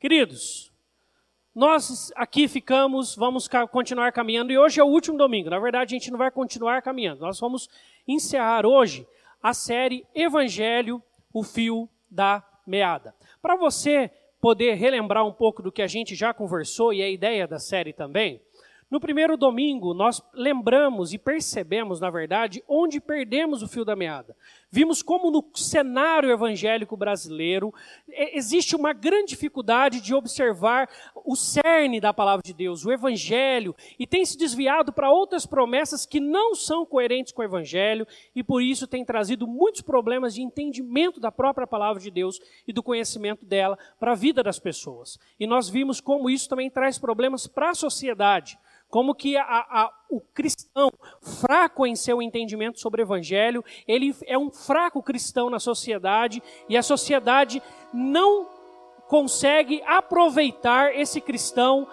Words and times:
Queridos, 0.00 0.72
nós 1.54 2.10
aqui 2.16 2.48
ficamos, 2.48 3.14
vamos 3.14 3.46
continuar 3.70 4.10
caminhando, 4.12 4.50
e 4.50 4.56
hoje 4.56 4.80
é 4.80 4.82
o 4.82 4.86
último 4.86 5.18
domingo. 5.18 5.50
Na 5.50 5.58
verdade, 5.58 5.94
a 5.94 5.98
gente 5.98 6.10
não 6.10 6.16
vai 6.16 6.30
continuar 6.30 6.80
caminhando. 6.80 7.20
Nós 7.20 7.38
vamos 7.38 7.68
encerrar 8.08 8.64
hoje 8.64 9.06
a 9.42 9.52
série 9.52 10.06
Evangelho, 10.14 11.02
o 11.34 11.42
Fio 11.42 11.86
da 12.10 12.42
Meada. 12.66 13.14
Para 13.42 13.56
você 13.56 14.10
poder 14.40 14.72
relembrar 14.72 15.26
um 15.26 15.34
pouco 15.34 15.62
do 15.62 15.70
que 15.70 15.82
a 15.82 15.86
gente 15.86 16.14
já 16.14 16.32
conversou 16.32 16.94
e 16.94 17.02
a 17.02 17.10
ideia 17.10 17.46
da 17.46 17.58
série 17.58 17.92
também, 17.92 18.40
no 18.90 18.98
primeiro 18.98 19.36
domingo, 19.36 19.94
nós 19.94 20.20
lembramos 20.34 21.12
e 21.12 21.18
percebemos, 21.18 22.00
na 22.00 22.10
verdade, 22.10 22.60
onde 22.66 23.00
perdemos 23.00 23.62
o 23.62 23.68
fio 23.68 23.84
da 23.84 23.94
meada. 23.94 24.36
Vimos 24.68 25.00
como 25.00 25.30
no 25.30 25.44
cenário 25.54 26.30
evangélico 26.30 26.96
brasileiro 26.96 27.72
existe 28.08 28.74
uma 28.74 28.92
grande 28.92 29.28
dificuldade 29.28 30.00
de 30.00 30.12
observar 30.12 30.88
o 31.24 31.36
cerne 31.36 32.00
da 32.00 32.12
palavra 32.12 32.42
de 32.44 32.52
Deus, 32.52 32.84
o 32.84 32.90
evangelho, 32.90 33.76
e 33.96 34.06
tem 34.08 34.24
se 34.24 34.36
desviado 34.36 34.92
para 34.92 35.10
outras 35.10 35.46
promessas 35.46 36.04
que 36.04 36.18
não 36.18 36.56
são 36.56 36.84
coerentes 36.84 37.32
com 37.32 37.42
o 37.42 37.44
evangelho 37.44 38.06
e 38.34 38.42
por 38.42 38.60
isso 38.60 38.88
tem 38.88 39.04
trazido 39.04 39.46
muitos 39.46 39.82
problemas 39.82 40.34
de 40.34 40.42
entendimento 40.42 41.20
da 41.20 41.30
própria 41.30 41.66
palavra 41.66 42.02
de 42.02 42.10
Deus 42.10 42.40
e 42.66 42.72
do 42.72 42.82
conhecimento 42.82 43.44
dela 43.44 43.78
para 44.00 44.12
a 44.12 44.16
vida 44.16 44.42
das 44.42 44.58
pessoas. 44.58 45.16
E 45.38 45.46
nós 45.46 45.68
vimos 45.68 46.00
como 46.00 46.28
isso 46.28 46.48
também 46.48 46.68
traz 46.68 46.98
problemas 46.98 47.46
para 47.46 47.70
a 47.70 47.74
sociedade 47.74 48.58
como 48.90 49.14
que 49.14 49.36
a, 49.36 49.44
a, 49.44 49.92
o 50.10 50.20
cristão, 50.20 50.90
fraco 51.22 51.86
em 51.86 51.94
seu 51.94 52.20
entendimento 52.20 52.80
sobre 52.80 53.00
o 53.00 53.04
evangelho, 53.04 53.64
ele 53.86 54.14
é 54.26 54.36
um 54.36 54.50
fraco 54.50 55.02
cristão 55.02 55.48
na 55.48 55.60
sociedade 55.60 56.42
e 56.68 56.76
a 56.76 56.82
sociedade 56.82 57.62
não 57.94 58.48
consegue 59.08 59.80
aproveitar 59.86 60.94
esse 60.94 61.20
cristão 61.20 61.86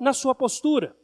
na 0.00 0.12
sua 0.12 0.34
postura. 0.34 0.96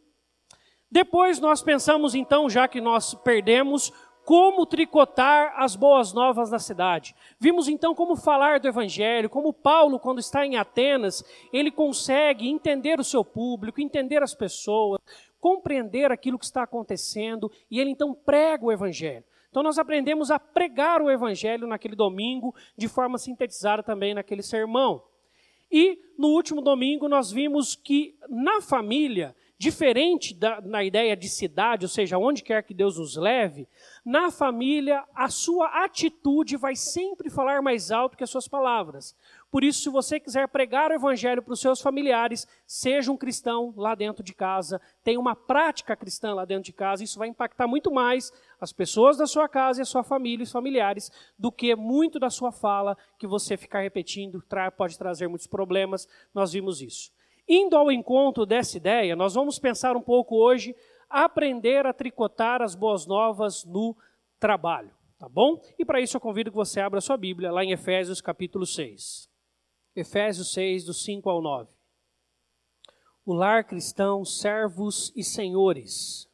Depois 0.91 1.39
nós 1.41 1.63
pensamos 1.63 2.15
então, 2.15 2.49
já 2.49 2.67
que 2.67 2.81
nós 2.81 3.15
perdemos, 3.15 3.93
como 4.27 4.67
tricotar 4.67 5.55
as 5.57 5.77
boas 5.77 6.13
novas 6.13 6.51
da 6.51 6.59
cidade. 6.59 7.15
Vimos 7.39 7.69
então 7.69 7.95
como 7.95 8.17
falar 8.17 8.59
do 8.59 8.67
evangelho, 8.67 9.31
como 9.31 9.53
Paulo, 9.53 10.01
quando 10.01 10.19
está 10.19 10.45
em 10.45 10.57
Atenas, 10.57 11.25
ele 11.53 11.71
consegue 11.71 12.49
entender 12.49 12.99
o 12.99 13.05
seu 13.05 13.25
público, 13.25 13.81
entender 13.81 14.25
as 14.25 14.35
pessoas, 14.35 15.01
compreender 15.39 16.11
aquilo 16.11 16.41
que 16.41 16.45
está 16.45 16.65
acontecendo, 16.65 17.49
e 17.71 17.79
ele 17.79 17.91
então 17.91 18.13
prega 18.13 18.65
o 18.65 18.73
evangelho. 18.73 19.25
Então 19.49 19.63
nós 19.63 19.79
aprendemos 19.79 20.29
a 20.33 20.41
pregar 20.41 21.01
o 21.01 21.09
evangelho 21.09 21.65
naquele 21.65 21.95
domingo, 21.95 22.53
de 22.77 22.89
forma 22.89 23.19
sintetizada 23.19 23.81
também 23.81 24.13
naquele 24.13 24.43
sermão. 24.43 25.05
E 25.71 26.01
no 26.19 26.31
último 26.31 26.61
domingo 26.61 27.09
nós 27.09 27.31
vimos 27.31 27.77
que 27.77 28.19
na 28.29 28.61
família 28.61 29.37
Diferente 29.59 30.35
da, 30.35 30.61
na 30.61 30.85
ideia 30.85 31.17
de 31.17 31.31
cidade, 31.31 31.87
ou 31.87 31.89
seja, 31.89 32.19
onde 32.19 32.43
quer 32.43 32.63
que 32.63 32.75
Deus 32.75 32.99
nos 32.99 33.17
leve, 33.17 33.67
na 34.05 34.31
família 34.31 35.03
a 35.15 35.31
sua 35.31 35.83
atitude 35.83 36.59
vai 36.59 36.77
sempre 36.77 37.31
falar 37.31 37.63
mais 37.63 37.91
alto 37.91 38.19
que 38.19 38.25
as 38.25 38.29
suas 38.29 38.47
palavras. 38.47 39.17
Por 39.51 39.65
isso, 39.65 39.81
se 39.81 39.89
você 39.89 40.21
quiser 40.21 40.47
pregar 40.49 40.91
o 40.91 40.95
evangelho 40.95 41.43
para 41.43 41.55
os 41.55 41.61
seus 41.61 41.81
familiares, 41.81 42.47
seja 42.67 43.11
um 43.11 43.17
cristão 43.17 43.73
lá 43.75 43.95
dentro 43.95 44.23
de 44.23 44.35
casa, 44.35 44.79
tenha 45.03 45.19
uma 45.19 45.35
prática 45.35 45.97
cristã 45.97 46.35
lá 46.35 46.45
dentro 46.45 46.65
de 46.65 46.75
casa, 46.75 47.03
isso 47.03 47.19
vai 47.19 47.29
impactar 47.29 47.67
muito 47.67 47.91
mais 47.91 48.31
as 48.61 48.75
pessoas 48.75 49.17
da 49.17 49.27
sua 49.27 49.49
casa 49.49 49.81
e 49.81 49.83
a 49.83 49.87
sua 49.87 50.05
família 50.05 50.43
e 50.43 50.45
os 50.45 50.53
familiares 50.53 51.11
do 51.39 51.51
que 51.51 51.75
muito 51.75 52.19
da 52.19 52.29
sua 52.29 52.53
fala 52.53 52.95
que 53.19 53.27
você 53.27 53.57
ficar 53.57 53.81
repetindo 53.81 54.45
pode 54.77 54.99
trazer 54.99 55.29
muitos 55.29 55.47
problemas. 55.47 56.07
Nós 56.35 56.53
vimos 56.53 56.83
isso. 56.83 57.16
Indo 57.49 57.77
ao 57.77 57.93
encontro 57.93 58.45
dessa 58.45 58.77
ideia, 58.77 59.15
nós 59.15 59.35
vamos 59.35 59.59
pensar 59.59 59.97
um 59.97 60.03
pouco 60.03 60.35
hoje 60.35 60.75
aprender 61.09 61.87
a 61.87 61.93
tricotar 61.93 62.61
as 62.61 62.75
boas 62.75 63.07
novas 63.07 63.65
no 63.65 63.97
trabalho, 64.41 64.91
tá 65.17 65.29
bom? 65.29 65.61
E 65.79 65.85
para 65.85 66.01
isso 66.01 66.17
eu 66.17 66.21
convido 66.21 66.51
que 66.51 66.57
você 66.57 66.81
abra 66.81 67.01
sua 67.01 67.17
Bíblia 67.17 67.53
lá 67.53 67.63
em 67.63 67.71
Efésios 67.71 68.21
capítulo 68.21 68.67
6. 68.67 69.31
Efésios 69.95 70.53
6, 70.53 70.87
do 70.87 70.93
5 70.93 71.31
ao 71.31 71.41
9. 71.41 71.71
O 73.25 73.33
lar 73.33 73.65
cristão, 73.65 74.25
servos 74.25 75.13
e 75.15 75.23
senhores. 75.23 76.29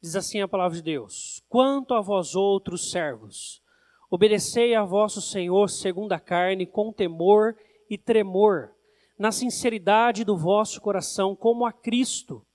Diz 0.00 0.16
assim 0.16 0.40
a 0.40 0.48
palavra 0.48 0.76
de 0.76 0.82
Deus: 0.82 1.42
Quanto 1.48 1.94
a 1.94 2.00
vós 2.00 2.34
outros 2.34 2.90
servos, 2.90 3.62
obedecei 4.10 4.74
a 4.74 4.84
vosso 4.84 5.22
Senhor 5.22 5.70
segundo 5.70 6.12
a 6.12 6.20
carne, 6.20 6.66
com 6.66 6.92
temor 6.92 7.56
e 7.88 7.96
tremor 7.96 8.74
na 9.18 9.32
sinceridade 9.32 10.24
do 10.24 10.36
vosso 10.36 10.80
coração, 10.80 11.34
como 11.34 11.66
a 11.66 11.72
Cristo, 11.72 12.46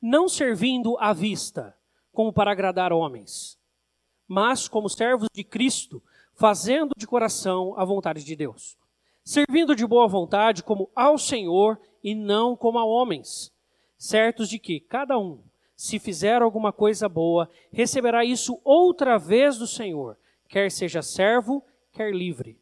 não 0.00 0.28
servindo 0.28 0.96
à 0.98 1.12
vista, 1.12 1.76
como 2.12 2.32
para 2.32 2.50
agradar 2.50 2.92
homens, 2.92 3.58
mas 4.26 4.68
como 4.68 4.88
servos 4.88 5.28
de 5.32 5.44
Cristo, 5.44 6.02
fazendo 6.34 6.92
de 6.96 7.06
coração 7.06 7.74
a 7.78 7.84
vontade 7.84 8.24
de 8.24 8.34
Deus, 8.34 8.76
servindo 9.22 9.76
de 9.76 9.86
boa 9.86 10.08
vontade 10.08 10.62
como 10.62 10.90
ao 10.94 11.18
Senhor 11.18 11.78
e 12.02 12.14
não 12.14 12.56
como 12.56 12.78
a 12.78 12.84
homens, 12.84 13.52
certos 13.98 14.48
de 14.48 14.58
que 14.58 14.80
cada 14.80 15.18
um, 15.18 15.40
se 15.76 15.98
fizer 15.98 16.42
alguma 16.42 16.72
coisa 16.72 17.08
boa, 17.08 17.48
receberá 17.70 18.24
isso 18.24 18.60
outra 18.64 19.18
vez 19.18 19.58
do 19.58 19.66
Senhor, 19.66 20.16
quer 20.48 20.70
seja 20.70 21.02
servo, 21.02 21.64
quer 21.92 22.14
livre. 22.14 22.58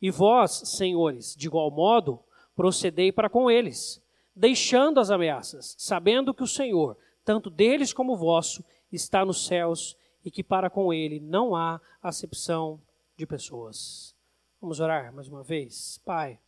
E 0.00 0.10
vós, 0.10 0.62
senhores, 0.64 1.34
de 1.36 1.46
igual 1.46 1.70
modo, 1.70 2.20
procedei 2.54 3.10
para 3.12 3.30
com 3.30 3.50
eles, 3.50 4.02
deixando 4.34 5.00
as 5.00 5.10
ameaças, 5.10 5.74
sabendo 5.78 6.34
que 6.34 6.42
o 6.42 6.46
Senhor, 6.46 6.96
tanto 7.24 7.50
deles 7.50 7.92
como 7.92 8.16
vosso, 8.16 8.64
está 8.92 9.24
nos 9.24 9.46
céus 9.46 9.96
e 10.24 10.30
que 10.30 10.42
para 10.42 10.68
com 10.68 10.92
ele 10.92 11.20
não 11.20 11.54
há 11.54 11.80
acepção 12.02 12.80
de 13.16 13.26
pessoas. 13.26 14.14
Vamos 14.60 14.80
orar 14.80 15.12
mais 15.12 15.28
uma 15.28 15.42
vez? 15.42 15.98
Pai, 16.04 16.38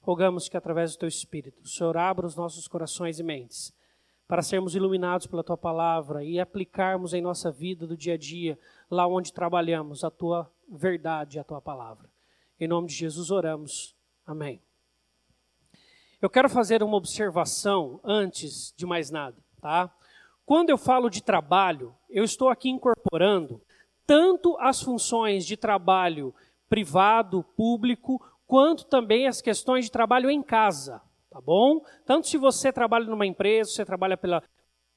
rogamos 0.00 0.48
que 0.48 0.56
através 0.56 0.92
do 0.92 0.98
teu 0.98 1.08
Espírito, 1.08 1.62
o 1.62 1.68
Senhor 1.68 1.96
abra 1.96 2.26
os 2.26 2.36
nossos 2.36 2.68
corações 2.68 3.18
e 3.18 3.22
mentes 3.22 3.72
para 4.26 4.42
sermos 4.42 4.74
iluminados 4.74 5.26
pela 5.26 5.44
tua 5.44 5.56
palavra 5.56 6.24
e 6.24 6.40
aplicarmos 6.40 7.12
em 7.12 7.20
nossa 7.20 7.50
vida 7.50 7.86
do 7.86 7.96
dia 7.96 8.14
a 8.14 8.18
dia, 8.18 8.58
lá 8.90 9.06
onde 9.06 9.32
trabalhamos, 9.32 10.02
a 10.02 10.10
tua 10.10 10.50
verdade, 10.68 11.38
a 11.38 11.44
tua 11.44 11.60
palavra. 11.60 12.10
Em 12.58 12.66
nome 12.66 12.88
de 12.88 12.94
Jesus 12.94 13.30
oramos. 13.30 13.94
Amém. 14.26 14.63
Eu 16.24 16.30
quero 16.30 16.48
fazer 16.48 16.82
uma 16.82 16.96
observação 16.96 18.00
antes 18.02 18.72
de 18.78 18.86
mais 18.86 19.10
nada, 19.10 19.36
tá? 19.60 19.90
Quando 20.46 20.70
eu 20.70 20.78
falo 20.78 21.10
de 21.10 21.22
trabalho, 21.22 21.94
eu 22.08 22.24
estou 22.24 22.48
aqui 22.48 22.70
incorporando 22.70 23.60
tanto 24.06 24.56
as 24.58 24.80
funções 24.80 25.44
de 25.44 25.54
trabalho 25.54 26.34
privado, 26.66 27.44
público, 27.54 28.24
quanto 28.46 28.86
também 28.86 29.26
as 29.26 29.42
questões 29.42 29.84
de 29.84 29.90
trabalho 29.90 30.30
em 30.30 30.42
casa, 30.42 31.02
tá 31.30 31.42
bom? 31.42 31.84
Tanto 32.06 32.26
se 32.26 32.38
você 32.38 32.72
trabalha 32.72 33.04
numa 33.04 33.26
empresa, 33.26 33.72
você 33.72 33.84
trabalha 33.84 34.16
pela 34.16 34.42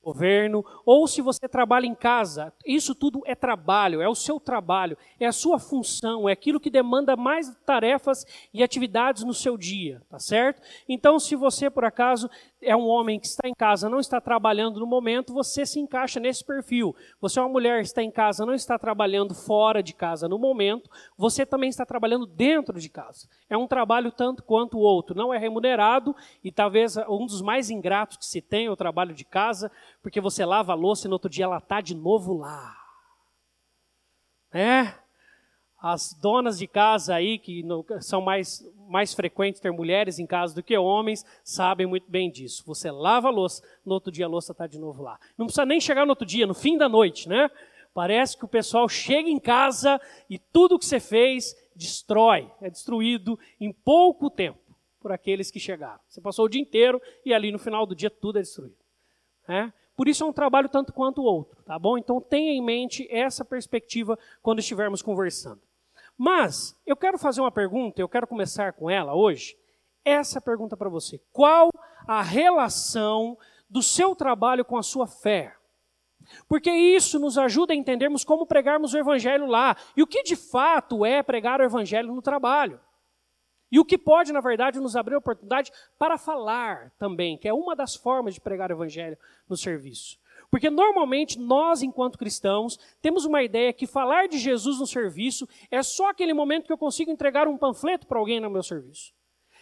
governo, 0.07 0.63
ou 0.85 1.06
se 1.06 1.22
você 1.22 1.50
trabalha 1.50 1.85
em 1.85 1.94
casa, 1.94 2.53
isso 2.66 2.95
tudo 2.95 3.22
é 3.25 3.35
trabalho, 3.35 4.01
é 4.01 4.07
o 4.07 4.16
seu 4.16 4.40
trabalho, 4.40 4.97
é 5.19 5.25
a 5.25 5.34
sua 5.34 5.59
função, 5.59 6.29
é 6.29 6.31
aquilo 6.31 6.62
que 6.62 6.69
demanda 6.69 7.18
mais 7.18 7.53
tarefas 7.66 8.25
e 8.53 8.63
atividades 8.63 9.25
no 9.25 9.34
seu 9.34 9.57
dia, 9.57 10.01
tá 10.09 10.18
certo? 10.18 10.62
Então, 10.88 11.19
se 11.19 11.35
você 11.35 11.69
por 11.69 11.84
acaso 11.84 12.29
é 12.62 12.75
um 12.75 12.88
homem 12.88 13.19
que 13.19 13.28
está 13.28 13.47
em 13.47 13.53
casa, 13.53 13.90
não 13.90 14.00
está 14.00 14.19
trabalhando 14.19 14.79
no 14.79 14.85
momento, 14.85 15.34
você 15.34 15.66
se 15.66 15.79
encaixa 15.79 16.19
nesse 16.19 16.44
perfil. 16.44 16.95
Você 17.22 17.40
é 17.40 17.41
uma 17.41 17.50
mulher 17.50 17.81
que 17.81 17.88
está 17.88 18.01
em 18.01 18.12
casa, 18.12 18.45
não 18.45 18.53
está 18.53 18.78
trabalhando 18.79 19.35
fora 19.35 19.84
de 19.84 19.94
casa 19.94 20.28
no 20.28 20.40
momento, 20.40 20.90
você 21.18 21.45
também 21.45 21.69
está 21.69 21.85
trabalhando 21.85 22.25
dentro 22.25 22.79
de 22.79 22.90
casa. 22.90 23.28
É 23.50 23.56
um 23.56 23.68
trabalho 23.68 24.12
tanto 24.12 24.44
quanto 24.44 24.78
o 24.78 24.81
outro, 24.81 25.16
não 25.16 25.34
é 25.34 25.38
remunerado 25.38 26.15
e 26.44 26.51
talvez 26.51 26.98
um 26.98 27.25
dos 27.25 27.42
mais 27.42 27.69
ingratos 27.69 28.18
que 28.18 28.25
se 28.25 28.42
tem 28.42 28.65
é 28.65 28.71
o 28.71 28.75
trabalho 28.75 29.13
de 29.13 29.24
casa, 29.24 29.71
porque 30.01 30.19
você 30.19 30.44
lava 30.44 30.71
a 30.71 30.75
louça 30.75 31.07
e 31.07 31.10
no 31.10 31.13
outro 31.13 31.30
dia 31.30 31.45
ela 31.45 31.57
está 31.57 31.80
de 31.80 31.95
novo 31.95 32.38
lá. 32.38 32.75
É? 34.51 35.06
As 35.89 36.12
donas 36.12 36.60
de 36.60 36.68
casa 36.68 37.16
aí, 37.16 37.39
que 37.39 37.63
são 38.01 38.19
mais, 38.19 38.69
mais 38.89 39.13
frequentes 39.13 39.62
ter 39.62 39.72
mulheres 39.72 40.19
em 40.19 40.25
casa 40.25 40.54
do 40.54 40.62
que 40.62 40.78
homens, 40.78 41.25
sabem 41.45 41.88
muito 41.88 42.12
bem 42.12 42.30
disso. 42.30 42.62
Você 42.66 42.92
lava 42.92 43.30
a 43.30 43.31
louça, 43.31 43.63
no 43.86 43.94
outro 43.94 44.12
dia 44.12 44.25
a 44.25 44.28
louça 44.28 44.51
está 44.51 44.68
de 44.68 44.78
novo 44.78 45.01
lá. 45.01 45.18
Não 45.38 45.45
precisa 45.45 45.66
nem 45.66 45.80
chegar 45.80 46.06
no 46.06 46.10
outro 46.10 46.28
dia, 46.28 46.45
no 46.45 46.54
fim 46.54 46.78
da 46.78 46.89
noite, 46.89 47.30
né? 47.30 47.50
Parece 47.94 48.36
que 48.36 48.44
o 48.44 48.50
pessoal 48.50 48.89
chega 48.89 49.30
em 49.30 49.39
casa 49.39 49.98
e 50.30 50.38
tudo 50.38 50.78
que 50.78 50.86
você 50.86 51.00
fez 51.00 51.56
destrói, 51.74 52.51
é 52.62 52.69
destruído 52.69 53.39
em 53.57 53.72
pouco 53.72 54.30
tempo 54.30 54.60
por 55.00 55.13
aqueles 55.13 55.50
que 55.50 55.57
chegaram. 55.57 56.01
Você 56.06 56.19
passou 56.19 56.48
o 56.48 56.50
dia 56.50 56.60
inteiro 56.60 57.01
e 57.24 57.34
ali 57.34 57.50
no 57.50 57.60
final 57.60 57.86
do 57.86 57.95
dia 57.95 58.10
tudo 58.10 58.39
é 58.39 58.42
destruído. 58.42 58.75
É? 59.48 59.72
Por 59.95 60.10
isso 60.10 60.22
é 60.22 60.28
um 60.28 60.34
trabalho 60.34 60.68
tanto 60.68 60.92
quanto 60.92 61.22
o 61.22 61.24
outro, 61.24 61.63
tá 61.63 61.80
bom? 61.80 61.98
Então 61.98 62.19
tenha 62.19 62.51
em 62.51 62.62
mente 62.62 63.07
essa 63.10 63.45
perspectiva 63.45 64.19
quando 64.44 64.60
estivermos 64.60 65.01
conversando. 65.01 65.62
Mas 66.17 66.75
eu 66.85 66.95
quero 66.95 67.17
fazer 67.17 67.41
uma 67.41 67.51
pergunta, 67.51 68.01
eu 68.01 68.09
quero 68.09 68.25
começar 68.25 68.73
com 68.73 68.89
ela 68.89 69.13
hoje. 69.13 69.55
essa 70.03 70.41
pergunta 70.41 70.75
para 70.75 70.89
você: 70.89 71.21
qual 71.31 71.69
a 72.07 72.21
relação 72.21 73.37
do 73.69 73.81
seu 73.81 74.15
trabalho 74.15 74.65
com 74.65 74.77
a 74.77 74.83
sua 74.83 75.05
fé? 75.05 75.55
Porque 76.47 76.71
isso 76.71 77.19
nos 77.19 77.37
ajuda 77.37 77.73
a 77.73 77.75
entendermos 77.75 78.23
como 78.23 78.47
pregarmos 78.47 78.93
o 78.93 78.97
evangelho 78.97 79.45
lá 79.45 79.77
e 79.95 80.01
o 80.01 80.07
que 80.07 80.23
de 80.23 80.35
fato 80.35 81.05
é 81.05 81.21
pregar 81.21 81.61
o 81.61 81.63
evangelho 81.63 82.13
no 82.13 82.21
trabalho. 82.21 82.79
E 83.71 83.79
o 83.79 83.85
que 83.85 83.97
pode, 83.97 84.31
na 84.31 84.39
verdade, 84.39 84.79
nos 84.79 84.95
abrir 84.95 85.15
oportunidade 85.15 85.71
para 85.99 86.17
falar 86.17 86.91
também, 86.97 87.37
que 87.37 87.47
é 87.47 87.53
uma 87.53 87.75
das 87.75 87.95
formas 87.95 88.33
de 88.33 88.41
pregar 88.41 88.71
o 88.71 88.73
evangelho 88.73 89.17
no 89.47 89.57
serviço. 89.57 90.17
Porque 90.49 90.69
normalmente 90.69 91.38
nós, 91.38 91.81
enquanto 91.81 92.17
cristãos, 92.17 92.77
temos 93.01 93.25
uma 93.25 93.44
ideia 93.44 93.73
que 93.73 93.85
falar 93.85 94.27
de 94.27 94.38
Jesus 94.38 94.79
no 94.79 94.88
serviço 94.88 95.47
é 95.69 95.83
só 95.83 96.09
aquele 96.09 96.33
momento 96.33 96.65
que 96.65 96.73
eu 96.73 96.77
consigo 96.77 97.11
entregar 97.11 97.47
um 97.47 97.57
panfleto 97.57 98.07
para 98.07 98.19
alguém 98.19 98.39
no 98.39 98.49
meu 98.49 98.63
serviço. 98.63 99.13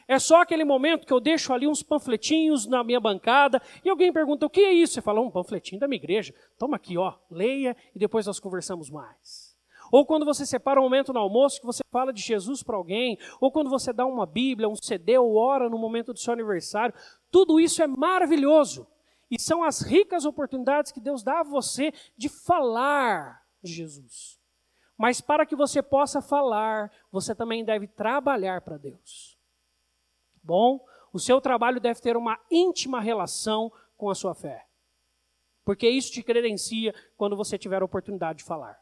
É 0.08 0.20
só 0.20 0.42
aquele 0.42 0.64
momento 0.64 1.06
que 1.06 1.14
eu 1.14 1.20
deixo 1.20 1.52
ali 1.52 1.68
uns 1.68 1.82
panfletinhos 1.82 2.68
na 2.68 2.84
minha 2.84 3.00
bancada 3.00 3.60
e 3.84 3.90
alguém 3.90 4.14
pergunta: 4.14 4.46
o 4.46 4.50
que 4.50 4.62
é 4.62 4.72
isso? 4.72 4.94
Você 4.94 5.02
fala: 5.02 5.20
um 5.20 5.32
panfletinho 5.32 5.80
da 5.80 5.88
minha 5.88 5.98
igreja. 5.98 6.34
Toma 6.60 6.76
aqui, 6.76 6.96
ó, 6.98 7.16
leia 7.32 7.76
e 7.96 7.98
depois 7.98 8.28
nós 8.28 8.40
conversamos 8.40 8.92
mais. 8.92 9.56
Ou 9.92 10.06
quando 10.06 10.26
você 10.26 10.46
separa 10.46 10.80
um 10.80 10.84
momento 10.84 11.14
no 11.14 11.20
almoço 11.20 11.60
que 11.60 11.66
você 11.66 11.82
fala 11.92 12.12
de 12.12 12.22
Jesus 12.22 12.62
para 12.62 12.76
alguém, 12.76 13.18
ou 13.40 13.52
quando 13.52 13.70
você 13.70 13.92
dá 13.92 14.06
uma 14.06 14.26
Bíblia, 14.26 14.70
um 14.70 14.76
CD 14.76 15.18
ou 15.18 15.36
ora 15.36 15.70
no 15.70 15.78
momento 15.78 16.14
do 16.14 16.20
seu 16.20 16.34
aniversário, 16.34 16.94
tudo 17.32 17.60
isso 17.60 17.82
é 17.82 17.88
maravilhoso. 17.88 18.88
E 19.36 19.42
são 19.42 19.66
as 19.66 19.82
ricas 19.82 20.24
oportunidades 20.24 20.94
que 20.94 21.02
Deus 21.02 21.22
dá 21.22 21.42
a 21.42 21.44
você 21.44 21.92
de 22.16 22.30
falar 22.30 23.46
de 23.62 23.74
Jesus. 23.74 24.40
Mas 24.98 25.20
para 25.20 25.46
que 25.46 25.58
você 25.58 25.84
possa 25.84 26.22
falar, 26.22 26.90
você 27.12 27.36
também 27.36 27.66
deve 27.66 27.86
trabalhar 27.86 28.62
para 28.62 28.78
Deus. 28.78 29.38
Bom, 30.42 30.80
o 31.12 31.20
seu 31.20 31.42
trabalho 31.42 31.82
deve 31.82 32.00
ter 32.00 32.16
uma 32.16 32.40
íntima 32.50 33.02
relação 33.02 33.70
com 33.98 34.10
a 34.10 34.16
sua 34.16 34.34
fé. 34.34 34.66
Porque 35.66 35.90
isso 35.90 36.14
te 36.14 36.24
credencia 36.24 36.96
quando 37.18 37.36
você 37.36 37.58
tiver 37.58 37.82
a 37.82 37.86
oportunidade 37.86 38.38
de 38.40 38.46
falar. 38.46 38.80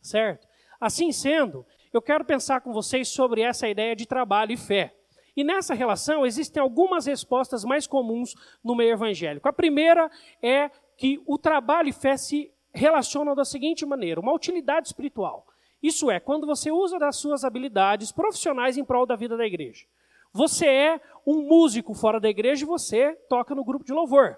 Certo? 0.00 0.46
Assim 0.80 1.10
sendo, 1.10 1.66
eu 1.92 2.00
quero 2.00 2.24
pensar 2.24 2.60
com 2.60 2.72
vocês 2.72 3.08
sobre 3.08 3.40
essa 3.40 3.66
ideia 3.68 3.96
de 3.96 4.06
trabalho 4.06 4.52
e 4.52 4.56
fé. 4.56 4.94
E 5.36 5.42
nessa 5.42 5.74
relação 5.74 6.24
existem 6.24 6.62
algumas 6.62 7.06
respostas 7.06 7.64
mais 7.64 7.86
comuns 7.86 8.34
no 8.62 8.74
meio 8.74 8.92
evangélico. 8.92 9.48
A 9.48 9.52
primeira 9.52 10.10
é 10.42 10.70
que 10.96 11.20
o 11.26 11.36
trabalho 11.36 11.88
e 11.88 11.92
fé 11.92 12.16
se 12.16 12.52
relacionam 12.72 13.34
da 13.34 13.44
seguinte 13.44 13.84
maneira: 13.84 14.20
uma 14.20 14.34
utilidade 14.34 14.88
espiritual. 14.88 15.46
Isso 15.82 16.10
é, 16.10 16.18
quando 16.18 16.46
você 16.46 16.70
usa 16.70 16.98
das 16.98 17.16
suas 17.16 17.44
habilidades 17.44 18.10
profissionais 18.10 18.78
em 18.78 18.84
prol 18.84 19.04
da 19.04 19.16
vida 19.16 19.36
da 19.36 19.46
igreja. 19.46 19.84
Você 20.32 20.66
é 20.66 21.00
um 21.26 21.42
músico 21.42 21.94
fora 21.94 22.18
da 22.18 22.28
igreja 22.28 22.64
e 22.64 22.66
você 22.66 23.14
toca 23.28 23.54
no 23.54 23.64
grupo 23.64 23.84
de 23.84 23.92
louvor. 23.92 24.36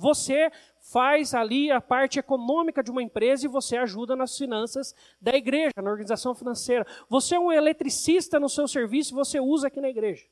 Você 0.00 0.50
faz 0.80 1.34
ali 1.34 1.70
a 1.70 1.78
parte 1.78 2.18
econômica 2.18 2.82
de 2.82 2.90
uma 2.90 3.02
empresa 3.02 3.44
e 3.44 3.48
você 3.48 3.76
ajuda 3.76 4.16
nas 4.16 4.36
finanças 4.36 4.94
da 5.20 5.36
igreja, 5.36 5.74
na 5.76 5.90
organização 5.90 6.34
financeira. 6.34 6.86
Você 7.08 7.34
é 7.34 7.38
um 7.38 7.52
eletricista 7.52 8.40
no 8.40 8.48
seu 8.48 8.66
serviço 8.66 9.12
e 9.12 9.14
você 9.14 9.38
usa 9.38 9.66
aqui 9.66 9.78
na 9.78 9.90
igreja. 9.90 10.24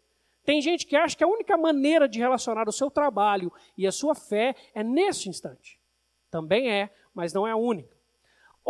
Tem 0.42 0.62
gente 0.62 0.86
que 0.86 0.96
acha 0.96 1.14
que 1.14 1.22
a 1.22 1.28
única 1.28 1.54
maneira 1.58 2.08
de 2.08 2.18
relacionar 2.18 2.66
o 2.66 2.72
seu 2.72 2.90
trabalho 2.90 3.52
e 3.76 3.86
a 3.86 3.92
sua 3.92 4.14
fé 4.14 4.54
é 4.74 4.82
nesse 4.82 5.28
instante. 5.28 5.78
Também 6.30 6.70
é, 6.70 6.90
mas 7.12 7.34
não 7.34 7.46
é 7.46 7.50
a 7.50 7.56
única. 7.56 7.97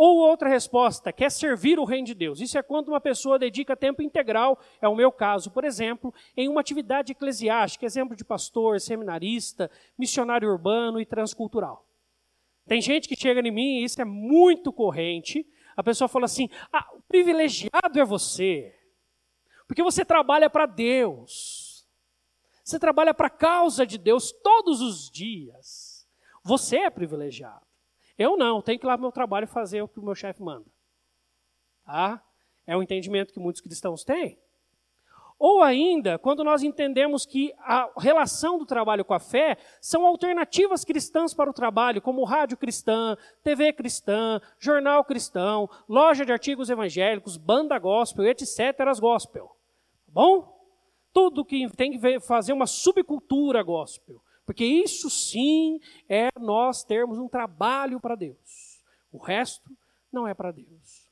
Ou 0.01 0.19
outra 0.19 0.47
resposta, 0.47 1.11
quer 1.11 1.29
servir 1.29 1.77
o 1.77 1.83
reino 1.83 2.07
de 2.07 2.13
Deus. 2.13 2.39
Isso 2.39 2.57
é 2.57 2.63
quando 2.63 2.87
uma 2.87 3.01
pessoa 3.01 3.37
dedica 3.37 3.75
tempo 3.75 4.01
integral, 4.01 4.57
é 4.81 4.87
o 4.87 4.95
meu 4.95 5.11
caso, 5.11 5.51
por 5.51 5.65
exemplo, 5.65 6.13
em 6.37 6.47
uma 6.47 6.61
atividade 6.61 7.11
eclesiástica, 7.11 7.85
exemplo 7.85 8.15
de 8.15 8.23
pastor, 8.23 8.79
seminarista, 8.79 9.69
missionário 9.97 10.49
urbano 10.49 11.01
e 11.01 11.05
transcultural. 11.05 11.85
Tem 12.65 12.79
gente 12.79 13.09
que 13.09 13.15
chega 13.19 13.45
em 13.45 13.51
mim, 13.51 13.79
e 13.79 13.83
isso 13.83 14.01
é 14.01 14.05
muito 14.05 14.71
corrente, 14.71 15.45
a 15.75 15.83
pessoa 15.83 16.07
fala 16.07 16.23
assim: 16.23 16.47
ah, 16.71 16.87
o 16.93 17.01
privilegiado 17.01 17.99
é 17.99 18.05
você, 18.05 18.73
porque 19.67 19.83
você 19.83 20.05
trabalha 20.05 20.49
para 20.49 20.65
Deus, 20.65 21.85
você 22.63 22.79
trabalha 22.79 23.13
para 23.13 23.27
a 23.27 23.29
causa 23.29 23.85
de 23.85 23.97
Deus 23.97 24.31
todos 24.31 24.79
os 24.79 25.11
dias, 25.11 26.07
você 26.41 26.77
é 26.77 26.89
privilegiado. 26.89 27.68
Eu 28.19 28.35
não, 28.35 28.61
tenho 28.61 28.77
que 28.77 28.85
ir 28.85 28.89
lá 28.89 28.97
no 28.97 29.03
meu 29.03 29.11
trabalho 29.13 29.47
fazer 29.47 29.81
o 29.81 29.87
que 29.87 29.97
o 29.97 30.03
meu 30.03 30.13
chefe 30.13 30.43
manda. 30.43 30.65
Tá? 31.85 32.21
É 32.67 32.75
o 32.75 32.83
entendimento 32.83 33.33
que 33.33 33.39
muitos 33.39 33.61
cristãos 33.61 34.03
têm. 34.03 34.37
Ou 35.39 35.63
ainda, 35.63 36.19
quando 36.19 36.43
nós 36.43 36.61
entendemos 36.61 37.25
que 37.25 37.53
a 37.59 37.89
relação 37.97 38.59
do 38.59 38.65
trabalho 38.65 39.05
com 39.05 39.13
a 39.13 39.21
fé 39.21 39.57
são 39.79 40.05
alternativas 40.05 40.83
cristãs 40.83 41.33
para 41.33 41.49
o 41.49 41.53
trabalho, 41.53 42.01
como 42.01 42.25
rádio 42.25 42.57
cristã, 42.57 43.17
TV 43.41 43.71
cristã, 43.71 44.41
jornal 44.59 45.05
cristão, 45.05 45.69
loja 45.87 46.25
de 46.25 46.33
artigos 46.33 46.69
evangélicos, 46.69 47.37
banda 47.37 47.79
gospel, 47.79 48.25
etc. 48.25 48.57
gospel. 48.99 49.45
Tá 50.07 50.11
bom? 50.11 50.59
Tudo 51.13 51.45
que 51.45 51.69
tem 51.69 51.97
que 51.97 52.19
fazer 52.19 52.51
uma 52.51 52.67
subcultura 52.67 53.63
gospel. 53.63 54.21
Porque 54.49 54.65
isso 54.65 55.11
sim 55.11 55.79
é 56.09 56.29
nós 56.39 56.83
termos 56.83 57.19
um 57.19 57.27
trabalho 57.27 57.99
para 57.99 58.15
Deus. 58.15 58.83
O 59.11 59.19
resto 59.19 59.69
não 60.11 60.27
é 60.27 60.33
para 60.33 60.51
Deus. 60.51 61.07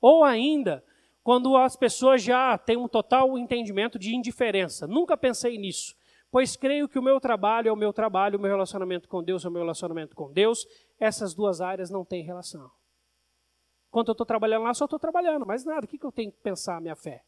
Ou 0.00 0.22
ainda, 0.22 0.84
quando 1.24 1.56
as 1.56 1.74
pessoas 1.74 2.22
já 2.22 2.56
têm 2.56 2.76
um 2.76 2.86
total 2.86 3.36
entendimento 3.36 3.98
de 3.98 4.14
indiferença. 4.14 4.86
Nunca 4.86 5.16
pensei 5.16 5.58
nisso, 5.58 5.96
pois 6.30 6.54
creio 6.54 6.88
que 6.88 7.00
o 7.00 7.02
meu 7.02 7.18
trabalho 7.18 7.68
é 7.68 7.72
o 7.72 7.76
meu 7.76 7.92
trabalho, 7.92 8.38
o 8.38 8.40
meu 8.40 8.52
relacionamento 8.52 9.08
com 9.08 9.24
Deus 9.24 9.44
é 9.44 9.48
o 9.48 9.50
meu 9.50 9.62
relacionamento 9.62 10.14
com 10.14 10.32
Deus. 10.32 10.64
Essas 11.00 11.34
duas 11.34 11.60
áreas 11.60 11.90
não 11.90 12.04
têm 12.04 12.22
relação. 12.22 12.70
Quando 13.90 14.06
eu 14.06 14.12
estou 14.12 14.24
trabalhando 14.24 14.62
lá, 14.62 14.72
só 14.72 14.84
estou 14.84 15.00
trabalhando, 15.00 15.44
mas 15.44 15.64
nada. 15.64 15.84
O 15.84 15.88
que, 15.88 15.98
que 15.98 16.06
eu 16.06 16.12
tenho 16.12 16.30
que 16.30 16.38
pensar 16.38 16.76
a 16.76 16.80
minha 16.80 16.94
fé? 16.94 17.24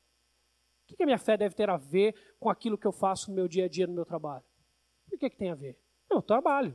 O 0.84 0.86
que, 0.86 0.96
que 0.96 1.02
a 1.02 1.06
minha 1.06 1.18
fé 1.18 1.36
deve 1.36 1.56
ter 1.56 1.68
a 1.68 1.76
ver 1.76 2.14
com 2.38 2.48
aquilo 2.48 2.78
que 2.78 2.86
eu 2.86 2.92
faço 2.92 3.30
no 3.30 3.34
meu 3.34 3.48
dia 3.48 3.64
a 3.64 3.68
dia, 3.68 3.88
no 3.88 3.94
meu 3.94 4.04
trabalho? 4.04 4.44
Por 5.14 5.20
que, 5.20 5.30
que 5.30 5.36
tem 5.36 5.50
a 5.50 5.54
ver? 5.54 5.78
Eu 6.10 6.20
trabalho. 6.20 6.74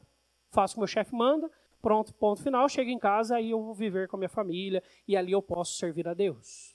Faço 0.49 0.73
o 0.73 0.75
que 0.75 0.79
meu 0.79 0.87
chefe 0.87 1.13
manda, 1.13 1.51
pronto, 1.81 2.13
ponto 2.13 2.41
final, 2.41 2.69
chego 2.69 2.89
em 2.89 2.97
casa, 2.97 3.35
aí 3.35 3.51
eu 3.51 3.61
vou 3.61 3.73
viver 3.73 4.07
com 4.07 4.15
a 4.15 4.19
minha 4.19 4.29
família 4.29 4.81
e 5.05 5.17
ali 5.17 5.33
eu 5.33 5.41
posso 5.41 5.77
servir 5.77 6.07
a 6.07 6.13
Deus. 6.13 6.73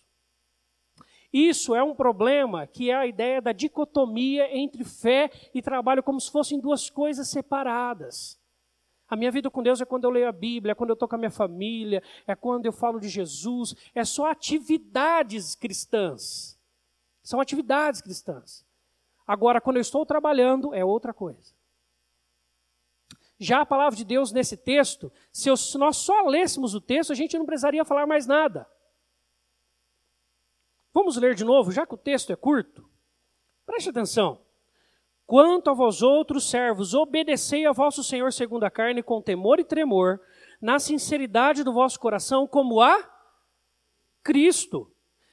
Isso 1.32 1.74
é 1.74 1.82
um 1.82 1.94
problema 1.94 2.66
que 2.66 2.90
é 2.90 2.94
a 2.94 3.06
ideia 3.06 3.40
da 3.40 3.50
dicotomia 3.50 4.54
entre 4.56 4.84
fé 4.84 5.30
e 5.54 5.62
trabalho, 5.62 6.02
como 6.02 6.20
se 6.20 6.30
fossem 6.30 6.60
duas 6.60 6.90
coisas 6.90 7.28
separadas. 7.28 8.38
A 9.08 9.16
minha 9.16 9.30
vida 9.30 9.50
com 9.50 9.62
Deus 9.62 9.80
é 9.80 9.86
quando 9.86 10.04
eu 10.04 10.10
leio 10.10 10.28
a 10.28 10.32
Bíblia, 10.32 10.72
é 10.72 10.74
quando 10.74 10.90
eu 10.90 10.94
estou 10.94 11.08
com 11.08 11.14
a 11.14 11.18
minha 11.18 11.30
família, 11.30 12.02
é 12.26 12.34
quando 12.34 12.66
eu 12.66 12.72
falo 12.72 13.00
de 13.00 13.08
Jesus, 13.08 13.74
é 13.94 14.04
só 14.04 14.26
atividades 14.30 15.54
cristãs. 15.54 16.58
São 17.22 17.40
atividades 17.40 18.02
cristãs. 18.02 18.64
Agora, 19.26 19.60
quando 19.60 19.76
eu 19.76 19.82
estou 19.82 20.04
trabalhando, 20.04 20.74
é 20.74 20.84
outra 20.84 21.14
coisa. 21.14 21.53
Já 23.38 23.62
a 23.62 23.66
palavra 23.66 23.96
de 23.96 24.04
Deus 24.04 24.32
nesse 24.32 24.56
texto, 24.56 25.12
se, 25.32 25.48
nós 25.76 25.96
só 25.96 26.22
lêssemos 26.26 26.74
o 26.74 26.80
texto, 26.80 27.12
a 27.12 27.16
gente 27.16 27.36
não 27.36 27.46
precisaria 27.46 27.84
falar 27.84 28.06
mais 28.06 28.26
nada. 28.26 28.68
Vamos 30.92 31.16
ler 31.16 31.34
de 31.34 31.44
novo, 31.44 31.72
já 31.72 31.84
que 31.84 31.94
o 31.94 31.98
texto 31.98 32.32
é 32.32 32.36
curto? 32.36 32.88
Preste 33.66 33.90
atenção. 33.90 34.40
Quanto 35.26 35.70
a 35.70 35.74
vós 35.74 36.02
outros 36.02 36.48
servos, 36.48 36.94
obedecei 36.94 37.66
a 37.66 37.72
vosso 37.72 38.04
Senhor 38.04 38.32
segundo 38.32 38.64
a 38.64 38.70
carne 38.70 39.02
com 39.02 39.20
temor 39.20 39.58
e 39.58 39.64
tremor, 39.64 40.20
na 40.60 40.78
sinceridade 40.78 41.64
do 41.64 41.72
vosso 41.72 41.98
coração, 41.98 42.46
como 42.46 42.80
a 42.80 43.10
Cristo, 44.22 44.90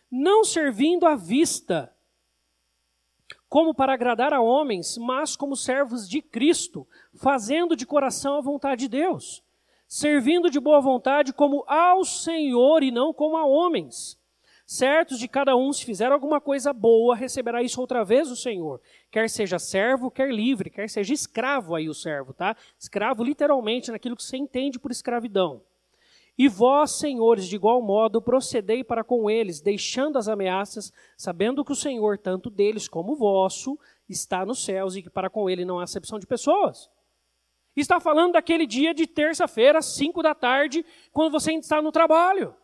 não 0.09 0.43
servindo 0.43 1.05
à 1.05 1.15
vista, 1.15 1.95
como 3.51 3.73
para 3.73 3.91
agradar 3.91 4.31
a 4.33 4.39
homens, 4.39 4.97
mas 4.97 5.35
como 5.35 5.57
servos 5.57 6.07
de 6.07 6.21
Cristo, 6.21 6.87
fazendo 7.13 7.75
de 7.75 7.85
coração 7.85 8.37
a 8.37 8.41
vontade 8.41 8.87
de 8.87 8.87
Deus, 8.87 9.43
servindo 9.89 10.49
de 10.49 10.57
boa 10.57 10.79
vontade 10.79 11.33
como 11.33 11.65
ao 11.67 12.05
Senhor 12.05 12.81
e 12.81 12.91
não 12.91 13.13
como 13.13 13.35
a 13.35 13.45
homens. 13.45 14.17
Certos 14.65 15.19
de 15.19 15.27
cada 15.27 15.53
um, 15.53 15.73
se 15.73 15.83
fizer 15.83 16.13
alguma 16.13 16.39
coisa 16.39 16.71
boa, 16.71 17.13
receberá 17.13 17.61
isso 17.61 17.81
outra 17.81 18.05
vez 18.05 18.29
do 18.29 18.37
Senhor. 18.37 18.79
Quer 19.11 19.29
seja 19.29 19.59
servo, 19.59 20.09
quer 20.09 20.33
livre, 20.33 20.69
quer 20.69 20.89
seja 20.89 21.13
escravo 21.13 21.75
aí 21.75 21.89
o 21.89 21.93
servo, 21.93 22.31
tá? 22.31 22.55
Escravo 22.79 23.21
literalmente 23.21 23.91
naquilo 23.91 24.15
que 24.15 24.23
você 24.23 24.37
entende 24.37 24.79
por 24.79 24.91
escravidão. 24.91 25.61
E 26.37 26.47
vós, 26.47 26.91
senhores, 26.91 27.47
de 27.47 27.55
igual 27.55 27.81
modo, 27.81 28.21
procedei 28.21 28.83
para 28.83 29.03
com 29.03 29.29
eles, 29.29 29.61
deixando 29.61 30.17
as 30.17 30.27
ameaças, 30.27 30.91
sabendo 31.17 31.63
que 31.63 31.71
o 31.71 31.75
Senhor, 31.75 32.17
tanto 32.17 32.49
deles 32.49 32.87
como 32.87 33.15
vosso, 33.15 33.77
está 34.07 34.45
nos 34.45 34.63
céus 34.63 34.95
e 34.95 35.03
que 35.03 35.09
para 35.09 35.29
com 35.29 35.49
ele 35.49 35.65
não 35.65 35.79
há 35.79 35.83
acepção 35.83 36.17
de 36.17 36.25
pessoas. 36.25 36.89
Está 37.75 37.99
falando 37.99 38.33
daquele 38.33 38.65
dia 38.65 38.93
de 38.93 39.07
terça-feira, 39.07 39.81
cinco 39.81 40.21
da 40.21 40.35
tarde, 40.35 40.85
quando 41.11 41.31
você 41.31 41.53
está 41.53 41.81
no 41.81 41.91
trabalho. 41.91 42.55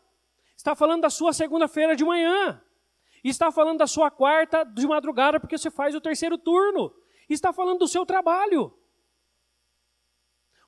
Está 0.55 0.75
falando 0.75 1.01
da 1.01 1.09
sua 1.09 1.31
segunda-feira 1.31 1.95
de 1.95 2.03
manhã. 2.03 2.61
Está 3.23 3.51
falando 3.51 3.79
da 3.79 3.87
sua 3.87 4.11
quarta 4.11 4.63
de 4.63 4.85
madrugada 4.87 5.39
porque 5.39 5.57
você 5.57 5.71
faz 5.71 5.95
o 5.95 6.01
terceiro 6.01 6.37
turno. 6.37 6.93
Está 7.29 7.53
falando 7.53 7.79
do 7.79 7.87
seu 7.87 8.05
trabalho. 8.05 8.73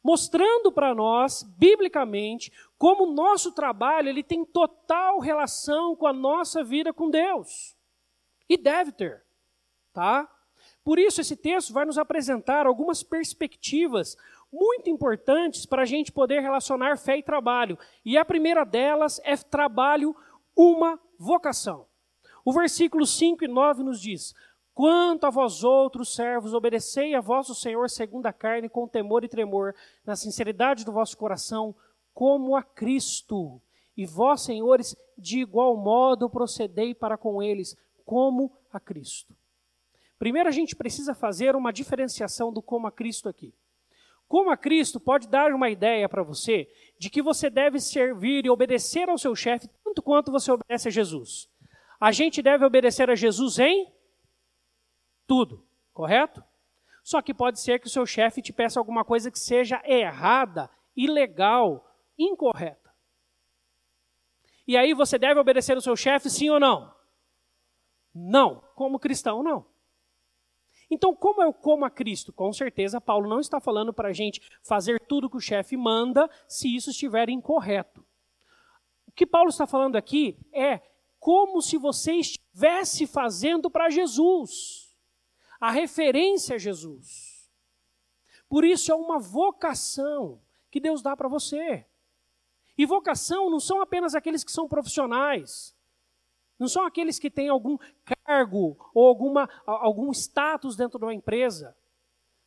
Mostrando 0.01 0.71
para 0.71 0.95
nós, 0.95 1.43
biblicamente, 1.57 2.51
como 2.79 3.03
o 3.03 3.13
nosso 3.13 3.51
trabalho 3.51 4.07
ele 4.07 4.23
tem 4.23 4.45
total 4.45 5.19
relação 5.19 5.97
com 5.97 6.07
a 6.07 6.13
nossa 6.13 6.63
vida 6.63 6.93
com 6.93 7.09
Deus. 7.09 7.75
E 8.47 8.55
deve 8.55 8.93
ter, 8.93 9.21
tá? 9.91 10.27
Por 10.81 10.97
isso 10.97 11.19
esse 11.19 11.35
texto 11.35 11.73
vai 11.73 11.83
nos 11.85 11.97
apresentar 11.97 12.65
algumas 12.65 13.03
perspectivas 13.03 14.15
muito 14.51 14.89
importantes 14.89 15.65
para 15.65 15.81
a 15.81 15.85
gente 15.85 16.09
poder 16.09 16.39
relacionar 16.39 16.97
fé 16.97 17.17
e 17.17 17.23
trabalho. 17.23 17.77
E 18.03 18.17
a 18.17 18.23
primeira 18.23 18.63
delas 18.63 19.19
é 19.25 19.35
trabalho, 19.35 20.15
uma 20.55 20.97
vocação. 21.17 21.85
O 22.45 22.53
versículo 22.53 23.05
5 23.05 23.43
e 23.43 23.47
9 23.49 23.83
nos 23.83 23.99
diz: 23.99 24.33
Quanto 24.73 25.25
a 25.25 25.29
vós 25.29 25.65
outros 25.65 26.15
servos, 26.15 26.53
obedecei 26.53 27.13
a 27.13 27.19
vosso 27.19 27.53
Senhor 27.53 27.89
segundo 27.89 28.25
a 28.25 28.33
carne, 28.33 28.69
com 28.69 28.87
temor 28.87 29.25
e 29.25 29.27
tremor, 29.27 29.75
na 30.05 30.15
sinceridade 30.15 30.85
do 30.85 30.93
vosso 30.93 31.17
coração, 31.17 31.75
como 32.19 32.57
a 32.57 32.61
Cristo. 32.61 33.61
E 33.95 34.05
vós, 34.05 34.41
senhores, 34.41 34.93
de 35.17 35.39
igual 35.39 35.77
modo 35.77 36.29
procedei 36.29 36.93
para 36.93 37.17
com 37.17 37.41
eles, 37.41 37.77
como 38.05 38.51
a 38.73 38.77
Cristo. 38.77 39.33
Primeiro 40.17 40.49
a 40.49 40.51
gente 40.51 40.75
precisa 40.75 41.15
fazer 41.15 41.55
uma 41.55 41.71
diferenciação 41.71 42.51
do 42.51 42.61
como 42.61 42.87
a 42.87 42.91
Cristo 42.91 43.29
aqui. 43.29 43.53
Como 44.27 44.51
a 44.51 44.57
Cristo 44.57 44.99
pode 44.99 45.29
dar 45.29 45.53
uma 45.53 45.69
ideia 45.69 46.09
para 46.09 46.21
você 46.21 46.69
de 46.97 47.09
que 47.09 47.21
você 47.21 47.49
deve 47.49 47.79
servir 47.79 48.45
e 48.45 48.49
obedecer 48.49 49.07
ao 49.07 49.17
seu 49.17 49.33
chefe 49.33 49.69
tanto 49.81 50.01
quanto 50.01 50.29
você 50.29 50.51
obedece 50.51 50.89
a 50.89 50.91
Jesus. 50.91 51.49
A 52.01 52.11
gente 52.11 52.41
deve 52.41 52.65
obedecer 52.65 53.09
a 53.09 53.15
Jesus 53.15 53.59
em 53.59 53.93
tudo, 55.25 55.65
correto? 55.93 56.43
Só 57.01 57.21
que 57.21 57.33
pode 57.33 57.61
ser 57.61 57.79
que 57.79 57.87
o 57.87 57.89
seu 57.89 58.05
chefe 58.05 58.41
te 58.41 58.51
peça 58.51 58.77
alguma 58.77 59.05
coisa 59.05 59.31
que 59.31 59.39
seja 59.39 59.81
errada, 59.85 60.69
ilegal, 60.97 61.88
incorreta. 62.19 62.93
E 64.67 64.77
aí 64.77 64.93
você 64.93 65.17
deve 65.17 65.39
obedecer 65.39 65.75
ao 65.75 65.81
seu 65.81 65.95
chefe, 65.95 66.29
sim 66.29 66.49
ou 66.49 66.59
não? 66.59 66.93
Não. 68.13 68.63
Como 68.75 68.99
cristão, 68.99 69.41
não. 69.41 69.65
Então, 70.91 71.15
como 71.15 71.41
eu 71.41 71.53
como 71.53 71.85
a 71.85 71.89
Cristo? 71.89 72.33
Com 72.33 72.51
certeza, 72.51 72.99
Paulo 72.99 73.29
não 73.29 73.39
está 73.39 73.59
falando 73.59 73.93
para 73.93 74.09
a 74.09 74.13
gente 74.13 74.41
fazer 74.63 74.99
tudo 75.07 75.29
que 75.29 75.37
o 75.37 75.41
chefe 75.41 75.77
manda 75.77 76.29
se 76.47 76.75
isso 76.75 76.89
estiver 76.89 77.29
incorreto. 77.29 78.05
O 79.07 79.11
que 79.11 79.25
Paulo 79.25 79.49
está 79.49 79.67
falando 79.67 79.95
aqui 79.95 80.37
é 80.51 80.81
como 81.19 81.61
se 81.61 81.77
você 81.77 82.13
estivesse 82.13 83.05
fazendo 83.05 83.69
para 83.69 83.89
Jesus. 83.89 84.95
A 85.59 85.71
referência 85.71 86.55
a 86.55 86.59
Jesus. 86.59 87.51
Por 88.47 88.63
isso 88.63 88.91
é 88.91 88.95
uma 88.95 89.19
vocação 89.19 90.41
que 90.71 90.79
Deus 90.79 91.01
dá 91.01 91.15
para 91.15 91.27
você. 91.27 91.85
E 92.79 92.85
vocação 92.85 93.49
não 93.49 93.59
são 93.59 93.81
apenas 93.81 94.15
aqueles 94.15 94.41
que 94.41 94.53
são 94.53 94.65
profissionais. 94.65 95.75
Não 96.57 96.65
são 96.65 96.85
aqueles 96.85 97.19
que 97.19 97.29
têm 97.29 97.49
algum 97.49 97.77
cargo 98.23 98.77
ou 98.93 99.05
alguma, 99.05 99.49
algum 99.65 100.09
status 100.13 100.77
dentro 100.77 100.97
de 100.97 101.03
uma 101.03 101.13
empresa. 101.13 101.75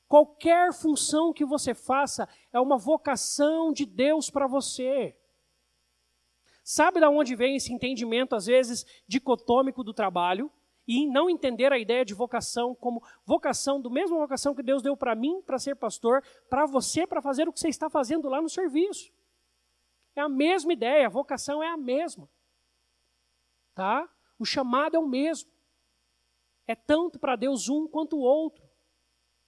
Qualquer 0.08 0.72
função 0.72 1.34
que 1.34 1.44
você 1.44 1.74
faça 1.74 2.26
é 2.50 2.58
uma 2.58 2.78
vocação 2.78 3.74
de 3.74 3.84
Deus 3.84 4.30
para 4.30 4.46
você. 4.46 5.14
Sabe 6.64 6.98
de 6.98 7.06
onde 7.06 7.36
vem 7.36 7.56
esse 7.56 7.70
entendimento, 7.70 8.34
às 8.34 8.46
vezes, 8.46 8.86
dicotômico 9.06 9.84
do 9.84 9.92
trabalho? 9.92 10.50
E 10.88 11.06
não 11.06 11.28
entender 11.28 11.74
a 11.74 11.78
ideia 11.78 12.06
de 12.06 12.14
vocação 12.14 12.74
como 12.74 13.02
vocação, 13.26 13.78
do 13.78 13.90
mesmo 13.90 14.16
vocação 14.16 14.54
que 14.54 14.62
Deus 14.62 14.82
deu 14.82 14.96
para 14.96 15.14
mim 15.14 15.42
para 15.42 15.58
ser 15.58 15.76
pastor, 15.76 16.24
para 16.48 16.64
você 16.64 17.06
para 17.06 17.20
fazer 17.20 17.46
o 17.46 17.52
que 17.52 17.60
você 17.60 17.68
está 17.68 17.90
fazendo 17.90 18.30
lá 18.30 18.40
no 18.40 18.48
serviço. 18.48 19.12
É 20.14 20.20
a 20.20 20.28
mesma 20.28 20.72
ideia, 20.72 21.06
a 21.06 21.10
vocação 21.10 21.62
é 21.62 21.68
a 21.68 21.76
mesma 21.76 22.28
tá? 23.74 24.08
O 24.38 24.44
chamado 24.44 24.96
é 24.96 24.98
o 24.98 25.06
mesmo. 25.06 25.50
É 26.66 26.74
tanto 26.74 27.18
para 27.18 27.36
Deus 27.36 27.68
um 27.68 27.88
quanto 27.88 28.16
o 28.16 28.20
outro. 28.20 28.64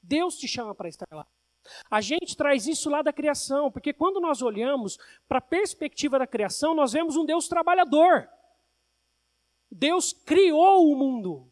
Deus 0.02 0.37
te 0.37 0.47
chama 0.47 0.75
para 0.75 0.88
estar 0.88 1.06
lá. 1.12 1.26
A 1.90 2.00
gente 2.00 2.37
traz 2.37 2.66
isso 2.66 2.90
lá 2.90 3.00
da 3.00 3.12
criação, 3.12 3.71
porque 3.71 3.92
quando 3.92 4.21
nós 4.21 4.42
olhamos 4.42 4.99
para 5.26 5.38
a 5.38 5.42
perspectiva 5.42 6.18
da 6.18 6.26
criação, 6.26 6.75
nós 6.75 6.92
vemos 6.92 7.16
um 7.16 7.25
Deus 7.25 7.49
trabalhador. 7.49 8.28
Deus 9.71 10.12
criou 10.12 10.90
o 10.90 10.97
mundo. 10.97 11.50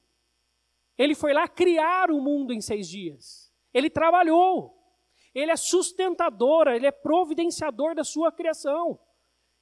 Ele 0.98 1.14
foi 1.14 1.32
lá 1.32 1.48
criar 1.48 2.10
o 2.10 2.20
mundo 2.20 2.52
em 2.52 2.60
seis 2.60 2.88
dias. 2.88 3.50
Ele 3.72 3.88
trabalhou. 3.88 4.78
Ele 5.34 5.50
é 5.50 5.56
sustentador, 5.56 6.68
ele 6.68 6.86
é 6.86 6.90
providenciador 6.90 7.94
da 7.94 8.04
sua 8.04 8.30
criação. 8.30 8.98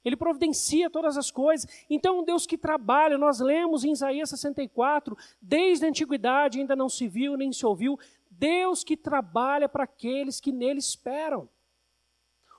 Ele 0.03 0.15
providencia 0.15 0.89
todas 0.89 1.17
as 1.17 1.29
coisas. 1.29 1.69
Então, 1.89 2.19
um 2.19 2.23
Deus 2.23 2.47
que 2.47 2.57
trabalha, 2.57 3.17
nós 3.17 3.39
lemos 3.39 3.83
em 3.83 3.91
Isaías 3.91 4.29
64, 4.29 5.15
desde 5.41 5.85
a 5.85 5.89
antiguidade 5.89 6.59
ainda 6.59 6.75
não 6.75 6.89
se 6.89 7.07
viu 7.07 7.37
nem 7.37 7.53
se 7.53 7.65
ouviu, 7.65 7.99
Deus 8.29 8.83
que 8.83 8.97
trabalha 8.97 9.69
para 9.69 9.83
aqueles 9.83 10.39
que 10.39 10.51
nele 10.51 10.79
esperam. 10.79 11.47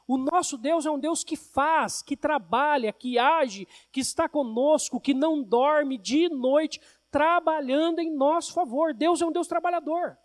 O 0.07 0.17
nosso 0.17 0.57
Deus 0.57 0.87
é 0.87 0.91
um 0.91 0.99
Deus 0.99 1.25
que 1.25 1.37
faz, 1.37 2.03
que 2.03 2.17
trabalha, 2.17 2.93
que 2.93 3.19
age, 3.19 3.67
que 3.91 4.01
está 4.01 4.29
conosco, 4.29 5.01
que 5.01 5.15
não 5.15 5.43
dorme 5.43 5.99
dia 5.99 6.27
e 6.27 6.29
noite, 6.29 6.81
trabalhando 7.11 7.99
em 7.99 8.11
nosso 8.11 8.53
favor. 8.53 8.95
Deus 8.95 9.21
é 9.21 9.27
um 9.27 9.33
Deus 9.33 9.47
trabalhador. 9.47 10.17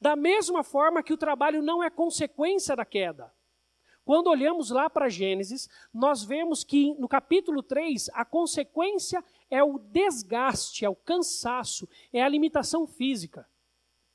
Da 0.00 0.14
mesma 0.14 0.62
forma 0.62 1.02
que 1.02 1.12
o 1.12 1.18
trabalho 1.18 1.62
não 1.62 1.82
é 1.82 1.90
consequência 1.90 2.76
da 2.76 2.84
queda. 2.84 3.32
Quando 4.04 4.28
olhamos 4.28 4.70
lá 4.70 4.88
para 4.88 5.08
Gênesis, 5.10 5.68
nós 5.92 6.24
vemos 6.24 6.64
que 6.64 6.94
no 6.94 7.06
capítulo 7.06 7.62
3, 7.62 8.08
a 8.14 8.24
consequência 8.24 9.22
é 9.50 9.62
o 9.62 9.78
desgaste, 9.78 10.84
é 10.84 10.88
o 10.88 10.96
cansaço, 10.96 11.86
é 12.10 12.22
a 12.22 12.28
limitação 12.28 12.86
física. 12.86 13.46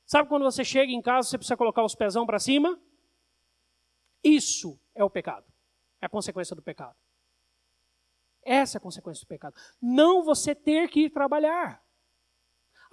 Sabe 0.03 0.27
quando 0.27 0.43
você 0.43 0.65
chega 0.65 0.91
em 0.91 1.01
casa, 1.01 1.29
você 1.29 1.37
precisa 1.37 1.57
colocar 1.57 1.83
os 1.83 1.93
pezão 1.93 2.25
para 2.25 2.39
cima? 2.39 2.79
Isso 4.23 4.79
é 4.95 5.03
o 5.03 5.09
pecado. 5.09 5.45
É 6.01 6.07
a 6.07 6.09
consequência 6.09 6.55
do 6.55 6.61
pecado. 6.61 6.95
Essa 8.41 8.77
é 8.77 8.79
a 8.79 8.81
consequência 8.81 9.23
do 9.23 9.27
pecado. 9.27 9.55
Não 9.81 10.23
você 10.23 10.55
ter 10.55 10.89
que 10.89 11.01
ir 11.01 11.09
trabalhar. 11.09 11.82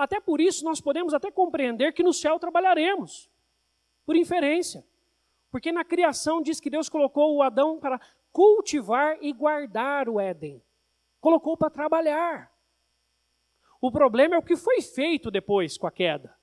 Até 0.00 0.18
por 0.18 0.40
isso 0.40 0.64
nós 0.64 0.80
podemos 0.80 1.12
até 1.12 1.30
compreender 1.30 1.92
que 1.92 2.02
no 2.02 2.14
céu 2.14 2.38
trabalharemos, 2.38 3.30
por 4.06 4.16
inferência. 4.16 4.82
Porque 5.50 5.70
na 5.70 5.84
criação 5.84 6.40
diz 6.40 6.58
que 6.58 6.70
Deus 6.70 6.88
colocou 6.88 7.36
o 7.36 7.42
Adão 7.42 7.78
para 7.78 8.00
cultivar 8.32 9.18
e 9.20 9.30
guardar 9.30 10.08
o 10.08 10.18
Éden. 10.18 10.62
Colocou 11.20 11.54
para 11.54 11.68
trabalhar. 11.68 12.50
O 13.78 13.92
problema 13.92 14.36
é 14.36 14.38
o 14.38 14.42
que 14.42 14.56
foi 14.56 14.80
feito 14.80 15.30
depois 15.30 15.76
com 15.76 15.86
a 15.86 15.90
queda. 15.90 16.34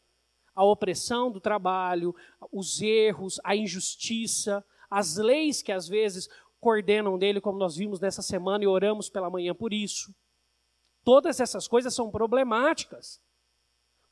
A 0.54 0.64
opressão 0.64 1.32
do 1.32 1.40
trabalho, 1.40 2.16
os 2.52 2.80
erros, 2.80 3.42
a 3.44 3.56
injustiça, 3.56 4.64
as 4.88 5.18
leis 5.18 5.64
que 5.64 5.72
às 5.72 5.88
vezes 5.88 6.30
coordenam 6.62 7.18
dele, 7.18 7.42
como 7.42 7.58
nós 7.58 7.76
vimos 7.76 8.00
nessa 8.00 8.22
semana 8.22 8.64
e 8.64 8.68
oramos 8.68 9.10
pela 9.10 9.32
manhã 9.32 9.56
por 9.56 9.74
isso. 9.74 10.14
Todas 11.04 11.40
essas 11.40 11.68
coisas 11.68 11.96
são 11.96 12.12
problemáticas 12.12 13.20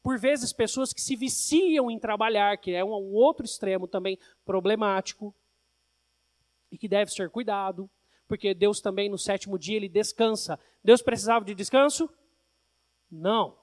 por 0.05 0.19
vezes, 0.19 0.53
pessoas 0.53 0.93
que 0.93 1.01
se 1.01 1.15
viciam 1.15 1.89
em 1.89 1.97
trabalhar, 1.97 2.59
que 2.59 2.71
é 2.71 2.85
um 2.85 2.91
outro 2.91 3.43
extremo 3.43 3.87
também 3.87 4.19
problemático 4.45 5.33
e 6.71 6.77
que 6.77 6.87
deve 6.87 7.09
ser 7.09 7.31
cuidado, 7.31 7.89
porque 8.27 8.53
Deus 8.53 8.79
também 8.79 9.09
no 9.09 9.17
sétimo 9.17 9.57
dia 9.57 9.77
ele 9.77 9.89
descansa. 9.89 10.59
Deus 10.83 11.01
precisava 11.01 11.43
de 11.43 11.55
descanso? 11.55 12.07
Não. 13.09 13.57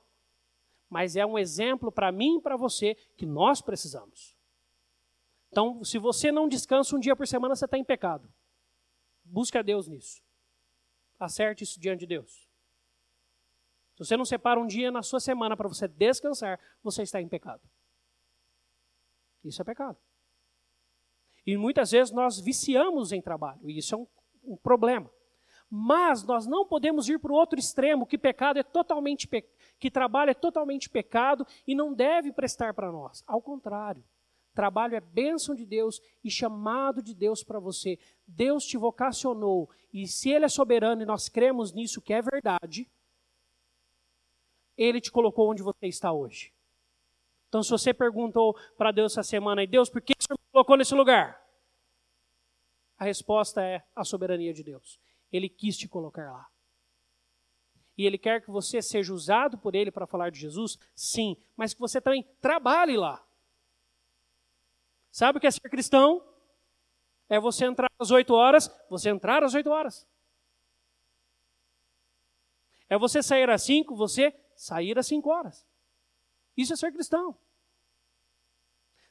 Mas 0.90 1.14
é 1.14 1.24
um 1.24 1.38
exemplo 1.38 1.92
para 1.92 2.10
mim 2.10 2.38
e 2.38 2.42
para 2.42 2.56
você 2.56 2.96
que 3.16 3.24
nós 3.24 3.62
precisamos. 3.62 4.36
Então, 5.48 5.84
se 5.84 5.96
você 5.96 6.32
não 6.32 6.48
descansa 6.48 6.96
um 6.96 6.98
dia 6.98 7.14
por 7.14 7.28
semana, 7.28 7.54
você 7.54 7.66
está 7.66 7.78
em 7.78 7.84
pecado. 7.84 8.28
Busque 9.24 9.58
a 9.58 9.62
Deus 9.62 9.86
nisso. 9.86 10.20
Acerte 11.20 11.62
isso 11.62 11.78
diante 11.78 12.00
de 12.00 12.06
Deus. 12.06 12.51
Se 14.02 14.08
você 14.08 14.16
não 14.16 14.24
separa 14.24 14.58
um 14.58 14.66
dia 14.66 14.90
na 14.90 15.02
sua 15.02 15.20
semana 15.20 15.56
para 15.56 15.68
você 15.68 15.86
descansar, 15.86 16.58
você 16.82 17.02
está 17.02 17.20
em 17.20 17.28
pecado. 17.28 17.62
Isso 19.44 19.60
é 19.60 19.64
pecado. 19.64 19.96
E 21.46 21.56
muitas 21.56 21.90
vezes 21.90 22.12
nós 22.12 22.40
viciamos 22.40 23.12
em 23.12 23.20
trabalho, 23.20 23.68
e 23.68 23.78
isso 23.78 23.94
é 23.94 23.98
um, 23.98 24.06
um 24.44 24.56
problema. 24.56 25.10
Mas 25.68 26.22
nós 26.22 26.46
não 26.46 26.66
podemos 26.66 27.08
ir 27.08 27.18
para 27.18 27.32
o 27.32 27.34
outro 27.34 27.58
extremo, 27.58 28.06
que 28.06 28.18
pecado 28.18 28.58
é 28.58 28.62
totalmente 28.62 29.26
pe... 29.26 29.44
que 29.78 29.90
trabalho 29.90 30.30
é 30.30 30.34
totalmente 30.34 30.88
pecado 30.88 31.46
e 31.66 31.74
não 31.74 31.94
deve 31.94 32.30
prestar 32.32 32.74
para 32.74 32.92
nós. 32.92 33.24
Ao 33.26 33.40
contrário, 33.40 34.04
trabalho 34.54 34.94
é 34.94 35.00
bênção 35.00 35.54
de 35.54 35.64
Deus 35.64 36.00
e 36.22 36.30
chamado 36.30 37.02
de 37.02 37.14
Deus 37.14 37.42
para 37.42 37.58
você. 37.58 37.98
Deus 38.26 38.64
te 38.64 38.76
vocacionou, 38.76 39.68
e 39.92 40.06
se 40.06 40.30
Ele 40.30 40.44
é 40.44 40.48
soberano 40.48 41.02
e 41.02 41.06
nós 41.06 41.28
cremos 41.28 41.72
nisso 41.72 42.02
que 42.02 42.12
é 42.12 42.20
verdade, 42.20 42.88
Ele 44.76 45.00
te 45.00 45.10
colocou 45.10 45.50
onde 45.50 45.62
você 45.62 45.86
está 45.86 46.12
hoje. 46.12 46.52
Então, 47.48 47.62
se 47.62 47.70
você 47.70 47.92
perguntou 47.92 48.56
para 48.78 48.90
Deus 48.90 49.12
essa 49.12 49.22
semana, 49.22 49.62
e 49.62 49.66
Deus, 49.66 49.90
por 49.90 50.00
que 50.00 50.14
o 50.18 50.22
Senhor 50.22 50.38
me 50.38 50.52
colocou 50.52 50.76
nesse 50.76 50.94
lugar? 50.94 51.42
A 52.98 53.04
resposta 53.04 53.62
é 53.62 53.84
a 53.94 54.04
soberania 54.04 54.54
de 54.54 54.62
Deus. 54.62 54.98
Ele 55.30 55.48
quis 55.48 55.76
te 55.76 55.86
colocar 55.86 56.32
lá. 56.32 56.48
E 57.96 58.06
Ele 58.06 58.16
quer 58.16 58.40
que 58.40 58.50
você 58.50 58.80
seja 58.80 59.12
usado 59.12 59.58
por 59.58 59.74
Ele 59.74 59.90
para 59.90 60.06
falar 60.06 60.30
de 60.30 60.38
Jesus? 60.38 60.78
Sim, 60.94 61.36
mas 61.56 61.74
que 61.74 61.80
você 61.80 62.00
também 62.00 62.26
trabalhe 62.40 62.96
lá. 62.96 63.22
Sabe 65.10 65.36
o 65.36 65.40
que 65.40 65.46
é 65.46 65.50
ser 65.50 65.68
cristão? 65.68 66.24
É 67.28 67.38
você 67.38 67.66
entrar 67.66 67.90
às 67.98 68.10
8 68.10 68.32
horas, 68.32 68.74
você 68.88 69.10
entrar 69.10 69.42
às 69.42 69.52
8 69.52 69.68
horas. 69.68 70.06
É 72.88 72.96
você 72.96 73.22
sair 73.22 73.48
às 73.50 73.62
5, 73.62 73.94
você 73.94 74.30
sair 74.62 74.96
às 74.96 75.08
5 75.08 75.28
horas. 75.28 75.66
Isso 76.56 76.72
é 76.72 76.76
ser 76.76 76.92
cristão. 76.92 77.36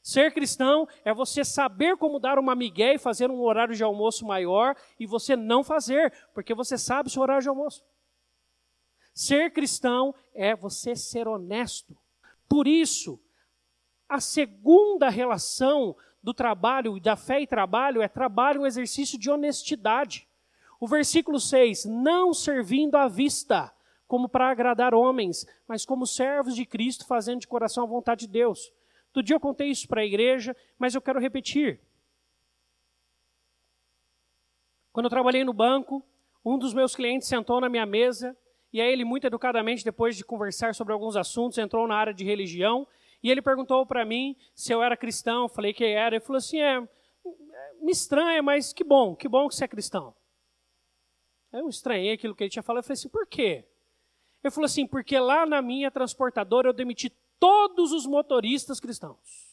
Ser 0.02 0.32
cristão 0.32 0.88
é 1.04 1.12
você 1.12 1.44
saber 1.44 1.98
como 1.98 2.18
dar 2.18 2.38
uma 2.38 2.54
migué 2.54 2.94
e 2.94 2.98
fazer 2.98 3.30
um 3.30 3.42
horário 3.42 3.74
de 3.74 3.84
almoço 3.84 4.26
maior 4.26 4.74
e 4.98 5.06
você 5.06 5.36
não 5.36 5.62
fazer, 5.62 6.10
porque 6.32 6.54
você 6.54 6.78
sabe 6.78 7.10
seu 7.10 7.20
horário 7.20 7.42
de 7.42 7.50
almoço. 7.50 7.84
Ser 9.12 9.52
cristão 9.52 10.14
é 10.34 10.56
você 10.56 10.96
ser 10.96 11.28
honesto. 11.28 11.94
Por 12.48 12.66
isso, 12.66 13.20
a 14.08 14.20
segunda 14.20 15.10
relação 15.10 15.94
do 16.22 16.32
trabalho, 16.32 16.98
da 16.98 17.14
fé 17.14 17.42
e 17.42 17.46
trabalho, 17.46 18.00
é 18.00 18.08
trabalho, 18.08 18.62
um 18.62 18.66
exercício 18.66 19.18
de 19.18 19.30
honestidade. 19.30 20.26
O 20.80 20.88
versículo 20.88 21.38
6: 21.38 21.84
Não 21.84 22.32
servindo 22.32 22.96
à 22.96 23.06
vista, 23.06 23.72
como 24.12 24.28
para 24.28 24.50
agradar 24.50 24.92
homens, 24.92 25.46
mas 25.66 25.86
como 25.86 26.06
servos 26.06 26.54
de 26.54 26.66
Cristo, 26.66 27.06
fazendo 27.06 27.40
de 27.40 27.48
coração 27.48 27.84
a 27.84 27.86
vontade 27.86 28.26
de 28.26 28.32
Deus. 28.34 28.70
Todo 29.10 29.24
dia 29.24 29.36
eu 29.36 29.40
contei 29.40 29.68
isso 29.68 29.88
para 29.88 30.02
a 30.02 30.04
igreja, 30.04 30.54
mas 30.78 30.94
eu 30.94 31.00
quero 31.00 31.18
repetir. 31.18 31.80
Quando 34.92 35.06
eu 35.06 35.10
trabalhei 35.10 35.44
no 35.44 35.54
banco, 35.54 36.06
um 36.44 36.58
dos 36.58 36.74
meus 36.74 36.94
clientes 36.94 37.26
sentou 37.26 37.58
na 37.58 37.70
minha 37.70 37.86
mesa 37.86 38.36
e 38.70 38.82
aí 38.82 38.92
ele, 38.92 39.02
muito 39.02 39.26
educadamente, 39.26 39.82
depois 39.82 40.14
de 40.14 40.26
conversar 40.26 40.74
sobre 40.74 40.92
alguns 40.92 41.16
assuntos, 41.16 41.56
entrou 41.56 41.88
na 41.88 41.96
área 41.96 42.12
de 42.12 42.22
religião 42.22 42.86
e 43.22 43.30
ele 43.30 43.40
perguntou 43.40 43.86
para 43.86 44.04
mim 44.04 44.36
se 44.54 44.74
eu 44.74 44.82
era 44.82 44.94
cristão. 44.94 45.44
Eu 45.44 45.48
falei 45.48 45.72
que 45.72 45.86
era. 45.86 46.16
Ele 46.16 46.22
falou 46.22 46.36
assim: 46.36 46.60
é, 46.60 46.80
me 47.80 47.92
estranha, 47.92 48.42
mas 48.42 48.74
que 48.74 48.84
bom, 48.84 49.16
que 49.16 49.26
bom 49.26 49.48
que 49.48 49.54
você 49.54 49.64
é 49.64 49.68
cristão. 49.68 50.14
Eu 51.50 51.66
estranhei 51.66 52.12
aquilo 52.12 52.34
que 52.34 52.44
ele 52.44 52.50
tinha 52.50 52.62
falado. 52.62 52.82
Eu 52.82 52.86
falei 52.88 52.92
assim: 52.92 53.08
por 53.08 53.26
quê? 53.26 53.71
Ele 54.42 54.50
falou 54.50 54.66
assim: 54.66 54.86
porque 54.86 55.18
lá 55.18 55.46
na 55.46 55.62
minha 55.62 55.90
transportadora 55.90 56.68
eu 56.68 56.72
demiti 56.72 57.10
todos 57.38 57.92
os 57.92 58.06
motoristas 58.06 58.80
cristãos. 58.80 59.52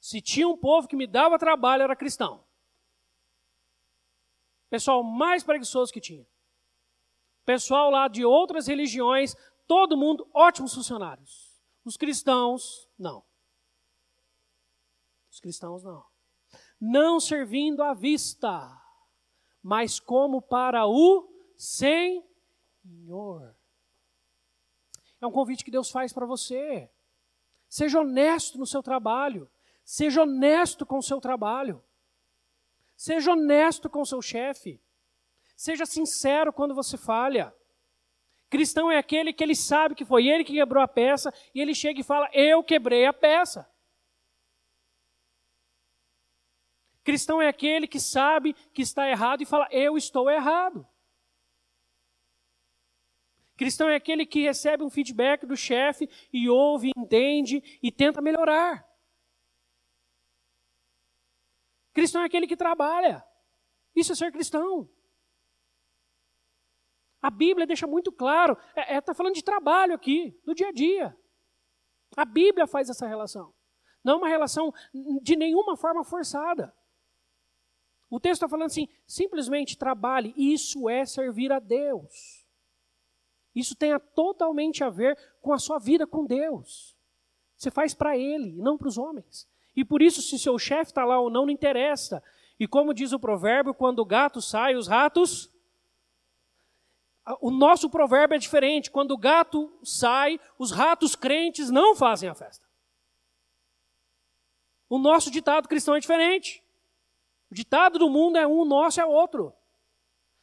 Se 0.00 0.20
tinha 0.20 0.48
um 0.48 0.56
povo 0.56 0.88
que 0.88 0.96
me 0.96 1.06
dava 1.06 1.38
trabalho, 1.38 1.82
era 1.82 1.94
cristão. 1.94 2.44
Pessoal 4.68 5.02
mais 5.02 5.44
preguiçoso 5.44 5.92
que 5.92 6.00
tinha. 6.00 6.26
Pessoal 7.44 7.90
lá 7.90 8.08
de 8.08 8.24
outras 8.24 8.66
religiões, 8.66 9.36
todo 9.66 9.96
mundo 9.96 10.28
ótimos 10.32 10.74
funcionários. 10.74 11.52
Os 11.84 11.96
cristãos, 11.96 12.88
não. 12.98 13.24
Os 15.30 15.40
cristãos, 15.40 15.82
não. 15.82 16.04
Não 16.80 17.20
servindo 17.20 17.82
à 17.82 17.94
vista, 17.94 18.70
mas 19.62 20.00
como 20.00 20.40
para 20.40 20.86
o 20.86 21.28
Senhor. 22.82 23.54
É 25.20 25.26
um 25.26 25.30
convite 25.30 25.64
que 25.64 25.70
Deus 25.70 25.90
faz 25.90 26.12
para 26.12 26.26
você. 26.26 26.90
Seja 27.68 28.00
honesto 28.00 28.58
no 28.58 28.66
seu 28.66 28.82
trabalho. 28.82 29.48
Seja 29.84 30.22
honesto 30.22 30.84
com 30.84 30.98
o 30.98 31.02
seu 31.02 31.20
trabalho. 31.20 31.82
Seja 32.96 33.32
honesto 33.32 33.88
com 33.88 34.00
o 34.00 34.06
seu 34.06 34.20
chefe. 34.20 34.80
Seja 35.56 35.86
sincero 35.86 36.52
quando 36.52 36.74
você 36.74 36.96
falha. 36.96 37.54
Cristão 38.50 38.90
é 38.90 38.98
aquele 38.98 39.32
que 39.32 39.42
ele 39.42 39.54
sabe 39.54 39.94
que 39.94 40.04
foi 40.04 40.26
ele 40.26 40.44
que 40.44 40.52
quebrou 40.52 40.82
a 40.82 40.88
peça 40.88 41.32
e 41.54 41.60
ele 41.60 41.74
chega 41.74 42.00
e 42.00 42.04
fala: 42.04 42.28
Eu 42.32 42.62
quebrei 42.62 43.06
a 43.06 43.12
peça. 43.12 43.68
Cristão 47.04 47.40
é 47.40 47.48
aquele 47.48 47.86
que 47.86 47.98
sabe 47.98 48.54
que 48.74 48.82
está 48.82 49.08
errado 49.08 49.40
e 49.40 49.46
fala: 49.46 49.68
Eu 49.70 49.96
estou 49.96 50.28
errado. 50.28 50.86
Cristão 53.62 53.88
é 53.88 53.94
aquele 53.94 54.26
que 54.26 54.42
recebe 54.42 54.82
um 54.82 54.90
feedback 54.90 55.46
do 55.46 55.56
chefe 55.56 56.10
e 56.32 56.48
ouve, 56.48 56.90
entende 56.96 57.62
e 57.80 57.92
tenta 57.92 58.20
melhorar. 58.20 58.84
Cristão 61.92 62.22
é 62.22 62.24
aquele 62.24 62.48
que 62.48 62.56
trabalha. 62.56 63.24
Isso 63.94 64.10
é 64.10 64.16
ser 64.16 64.32
cristão. 64.32 64.90
A 67.22 67.30
Bíblia 67.30 67.64
deixa 67.64 67.86
muito 67.86 68.10
claro, 68.10 68.58
está 68.70 68.80
é, 68.80 68.96
é, 68.96 69.00
tá 69.00 69.14
falando 69.14 69.36
de 69.36 69.44
trabalho 69.44 69.94
aqui, 69.94 70.36
do 70.44 70.56
dia 70.56 70.70
a 70.70 70.72
dia. 70.72 71.16
A 72.16 72.24
Bíblia 72.24 72.66
faz 72.66 72.90
essa 72.90 73.06
relação. 73.06 73.54
Não 74.02 74.18
uma 74.18 74.28
relação 74.28 74.74
de 75.22 75.36
nenhuma 75.36 75.76
forma 75.76 76.02
forçada. 76.02 76.74
O 78.10 78.18
texto 78.18 78.42
está 78.42 78.48
falando 78.48 78.72
assim: 78.72 78.88
simplesmente 79.06 79.78
trabalhe, 79.78 80.34
isso 80.36 80.88
é 80.88 81.06
servir 81.06 81.52
a 81.52 81.60
Deus. 81.60 82.41
Isso 83.54 83.74
tem 83.76 83.98
totalmente 84.14 84.82
a 84.82 84.90
ver 84.90 85.18
com 85.40 85.52
a 85.52 85.58
sua 85.58 85.78
vida 85.78 86.06
com 86.06 86.24
Deus. 86.24 86.96
Você 87.56 87.70
faz 87.70 87.94
para 87.94 88.16
Ele, 88.16 88.52
não 88.60 88.76
para 88.78 88.88
os 88.88 88.98
homens. 88.98 89.48
E 89.76 89.84
por 89.84 90.02
isso, 90.02 90.20
se 90.22 90.38
seu 90.38 90.58
chefe 90.58 90.90
está 90.90 91.04
lá 91.04 91.20
ou 91.20 91.30
não, 91.30 91.46
não 91.46 91.52
interessa. 91.52 92.22
E 92.58 92.66
como 92.66 92.94
diz 92.94 93.12
o 93.12 93.18
provérbio, 93.18 93.74
quando 93.74 94.00
o 94.00 94.04
gato 94.04 94.40
sai, 94.40 94.74
os 94.74 94.86
ratos 94.86 95.52
o 97.40 97.50
nosso 97.50 97.88
provérbio 97.88 98.34
é 98.34 98.38
diferente. 98.38 98.90
Quando 98.90 99.12
o 99.12 99.18
gato 99.18 99.72
sai, 99.84 100.40
os 100.58 100.72
ratos 100.72 101.14
crentes 101.14 101.70
não 101.70 101.94
fazem 101.94 102.28
a 102.28 102.34
festa. 102.34 102.66
O 104.88 104.98
nosso 104.98 105.30
ditado 105.30 105.68
cristão 105.68 105.94
é 105.94 106.00
diferente. 106.00 106.62
O 107.50 107.54
ditado 107.54 107.98
do 107.98 108.10
mundo 108.10 108.38
é 108.38 108.46
um, 108.46 108.60
o 108.60 108.64
nosso 108.64 109.00
é 109.00 109.06
outro. 109.06 109.52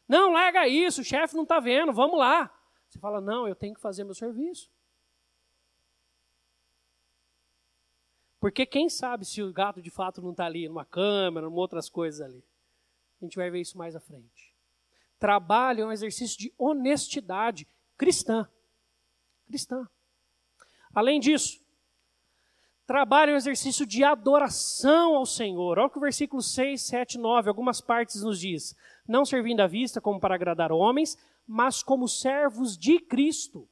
Não, 0.07 0.31
larga 0.31 0.67
isso, 0.67 1.01
o 1.01 1.03
chefe 1.03 1.35
não 1.35 1.43
está 1.43 1.59
vendo, 1.59 1.91
vamos 1.91 2.17
lá. 2.17 2.49
Você 2.89 2.97
fala, 2.99 3.21
não, 3.21 3.47
eu 3.47 3.55
tenho 3.55 3.75
que 3.75 3.81
fazer 3.81 4.03
meu 4.03 4.15
serviço. 4.15 4.69
Porque 8.39 8.65
quem 8.65 8.89
sabe 8.89 9.25
se 9.25 9.43
o 9.43 9.53
gato 9.53 9.81
de 9.81 9.91
fato 9.91 10.21
não 10.21 10.31
está 10.31 10.45
ali, 10.45 10.67
numa 10.67 10.85
câmera, 10.85 11.45
numa 11.45 11.59
outras 11.59 11.89
coisas 11.89 12.21
ali. 12.21 12.43
A 13.21 13.25
gente 13.25 13.35
vai 13.35 13.49
ver 13.49 13.59
isso 13.61 13.77
mais 13.77 13.95
à 13.95 13.99
frente. 13.99 14.55
Trabalho 15.19 15.81
é 15.81 15.85
um 15.85 15.91
exercício 15.91 16.37
de 16.37 16.53
honestidade 16.57 17.67
cristã. 17.97 18.49
Cristã. 19.45 19.87
Além 20.93 21.19
disso, 21.19 21.61
trabalho 22.89 23.29
é 23.29 23.33
um 23.35 23.37
exercício 23.37 23.85
de 23.85 24.03
adoração 24.03 25.13
ao 25.13 25.23
Senhor. 25.23 25.77
Olha 25.77 25.85
o 25.85 25.89
que 25.91 25.99
o 25.99 26.01
versículo 26.01 26.41
6, 26.41 26.81
7, 26.81 27.19
9, 27.19 27.47
algumas 27.47 27.79
partes 27.79 28.23
nos 28.23 28.39
diz. 28.39 28.75
Não 29.07 29.23
servindo 29.23 29.59
à 29.59 29.67
vista 29.67 30.01
como 30.01 30.19
para 30.19 30.33
agradar 30.33 30.71
homens, 30.71 31.15
mas 31.47 31.83
como 31.83 32.07
servos 32.07 32.75
de 32.75 32.97
Cristo, 32.97 33.69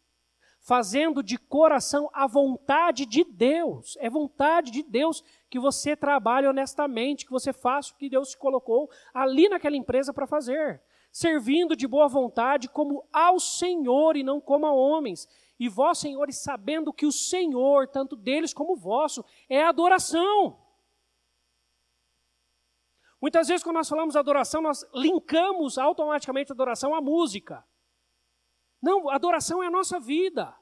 fazendo 0.61 1.23
de 1.23 1.35
coração 1.35 2.11
a 2.13 2.27
vontade 2.27 3.07
de 3.07 3.23
Deus. 3.23 3.97
É 3.99 4.07
vontade 4.07 4.69
de 4.69 4.83
Deus 4.83 5.23
que 5.49 5.57
você 5.57 5.95
trabalhe 5.95 6.45
honestamente, 6.45 7.25
que 7.25 7.31
você 7.31 7.51
faça 7.51 7.95
o 7.95 7.97
que 7.97 8.11
Deus 8.11 8.29
te 8.29 8.37
colocou 8.37 8.87
ali 9.15 9.49
naquela 9.49 9.75
empresa 9.75 10.13
para 10.13 10.27
fazer 10.27 10.79
servindo 11.11 11.75
de 11.75 11.87
boa 11.87 12.07
vontade 12.07 12.69
como 12.69 13.03
ao 13.11 13.39
Senhor 13.39 14.15
e 14.15 14.21
não 14.21 14.39
como 14.39 14.67
a 14.67 14.71
homens. 14.71 15.27
E 15.59 15.67
vós, 15.67 15.97
senhores, 15.97 16.37
sabendo 16.37 16.93
que 16.93 17.05
o 17.05 17.11
Senhor, 17.11 17.87
tanto 17.87 18.15
deles 18.15 18.53
como 18.53 18.75
vosso, 18.75 19.25
é 19.49 19.63
adoração. 19.63 20.63
Muitas 23.19 23.47
vezes, 23.47 23.63
quando 23.63 23.77
nós 23.77 23.89
falamos 23.89 24.15
adoração, 24.15 24.61
nós 24.61 24.85
linkamos 24.93 25.77
automaticamente 25.77 26.51
adoração 26.51 26.93
à 26.93 27.01
música. 27.01 27.65
Não, 28.81 29.09
adoração 29.09 29.63
é 29.63 29.67
a 29.67 29.71
nossa 29.71 29.99
vida. 29.99 30.55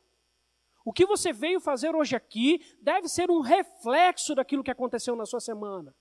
O 0.86 0.94
que 0.94 1.06
você 1.06 1.34
veio 1.34 1.60
fazer 1.60 1.94
hoje 1.96 2.16
aqui 2.16 2.60
deve 2.82 3.10
ser 3.10 3.30
um 3.30 3.42
reflexo 3.42 4.34
daquilo 4.34 4.64
que 4.64 4.72
aconteceu 4.72 5.16
na 5.16 5.26
sua 5.26 5.42
semana 5.42 5.94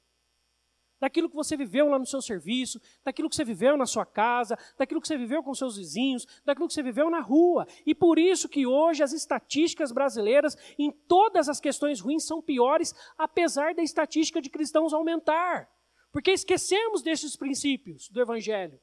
daquilo 1.04 1.28
que 1.28 1.36
você 1.36 1.54
viveu 1.54 1.86
lá 1.90 1.98
no 1.98 2.06
seu 2.06 2.22
serviço, 2.22 2.80
daquilo 3.04 3.28
que 3.28 3.36
você 3.36 3.44
viveu 3.44 3.76
na 3.76 3.84
sua 3.84 4.06
casa, 4.06 4.58
daquilo 4.78 5.02
que 5.02 5.06
você 5.06 5.18
viveu 5.18 5.42
com 5.42 5.54
seus 5.54 5.76
vizinhos, 5.76 6.26
daquilo 6.46 6.66
que 6.66 6.72
você 6.72 6.82
viveu 6.82 7.10
na 7.10 7.20
rua. 7.20 7.66
E 7.84 7.94
por 7.94 8.18
isso 8.18 8.48
que 8.48 8.66
hoje 8.66 9.02
as 9.02 9.12
estatísticas 9.12 9.92
brasileiras 9.92 10.56
em 10.78 10.90
todas 10.90 11.46
as 11.46 11.60
questões 11.60 12.00
ruins 12.00 12.24
são 12.24 12.40
piores, 12.40 12.94
apesar 13.18 13.74
da 13.74 13.82
estatística 13.82 14.40
de 14.40 14.48
cristãos 14.48 14.94
aumentar. 14.94 15.68
Porque 16.10 16.30
esquecemos 16.30 17.02
desses 17.02 17.36
princípios 17.36 18.08
do 18.08 18.22
evangelho. 18.22 18.80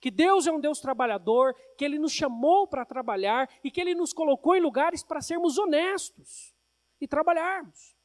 que 0.00 0.10
Deus 0.10 0.48
é 0.48 0.52
um 0.52 0.58
Deus 0.58 0.80
trabalhador, 0.80 1.54
que 1.78 1.84
Ele 1.84 1.96
nos 1.96 2.10
chamou 2.10 2.66
para 2.66 2.84
trabalhar 2.84 3.48
e 3.62 3.70
que 3.70 3.80
Ele 3.80 3.94
nos 3.94 4.12
colocou 4.12 4.56
em 4.56 4.60
lugares 4.60 5.04
para 5.04 5.20
sermos 5.20 5.56
honestos 5.56 6.52
e 7.00 7.06
trabalharmos. 7.06 8.01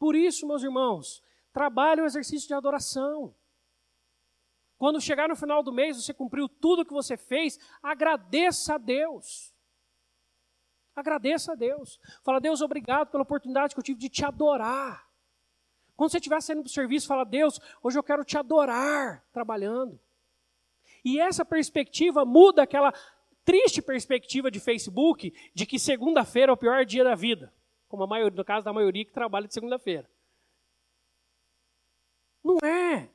Por 0.00 0.16
isso, 0.16 0.46
meus 0.46 0.62
irmãos, 0.62 1.22
trabalhe 1.52 2.00
o 2.00 2.06
exercício 2.06 2.48
de 2.48 2.54
adoração. 2.54 3.34
Quando 4.78 4.98
chegar 4.98 5.28
no 5.28 5.36
final 5.36 5.62
do 5.62 5.70
mês, 5.70 6.02
você 6.02 6.14
cumpriu 6.14 6.48
tudo 6.48 6.80
o 6.80 6.86
que 6.86 6.92
você 6.92 7.18
fez, 7.18 7.58
agradeça 7.82 8.76
a 8.76 8.78
Deus. 8.78 9.54
Agradeça 10.96 11.52
a 11.52 11.54
Deus. 11.54 12.00
Fala, 12.24 12.40
Deus, 12.40 12.62
obrigado 12.62 13.10
pela 13.10 13.24
oportunidade 13.24 13.74
que 13.74 13.78
eu 13.78 13.84
tive 13.84 14.00
de 14.00 14.08
te 14.08 14.24
adorar. 14.24 15.06
Quando 15.94 16.12
você 16.12 16.16
estiver 16.16 16.40
saindo 16.40 16.62
para 16.62 16.70
o 16.70 16.72
serviço, 16.72 17.06
fala, 17.06 17.24
Deus, 17.24 17.60
hoje 17.82 17.98
eu 17.98 18.02
quero 18.02 18.24
te 18.24 18.38
adorar 18.38 19.22
trabalhando. 19.30 20.00
E 21.04 21.20
essa 21.20 21.44
perspectiva 21.44 22.24
muda 22.24 22.62
aquela 22.62 22.90
triste 23.44 23.82
perspectiva 23.82 24.50
de 24.50 24.60
Facebook 24.60 25.30
de 25.54 25.66
que 25.66 25.78
segunda-feira 25.78 26.50
é 26.50 26.54
o 26.54 26.56
pior 26.56 26.86
dia 26.86 27.04
da 27.04 27.14
vida. 27.14 27.52
Como 27.90 28.04
a 28.04 28.06
maioria, 28.06 28.36
no 28.36 28.44
caso 28.44 28.64
da 28.64 28.72
maioria 28.72 29.04
que 29.04 29.10
trabalha 29.10 29.48
de 29.48 29.52
segunda-feira. 29.52 30.08
Não 32.42 32.56
é. 32.66 33.10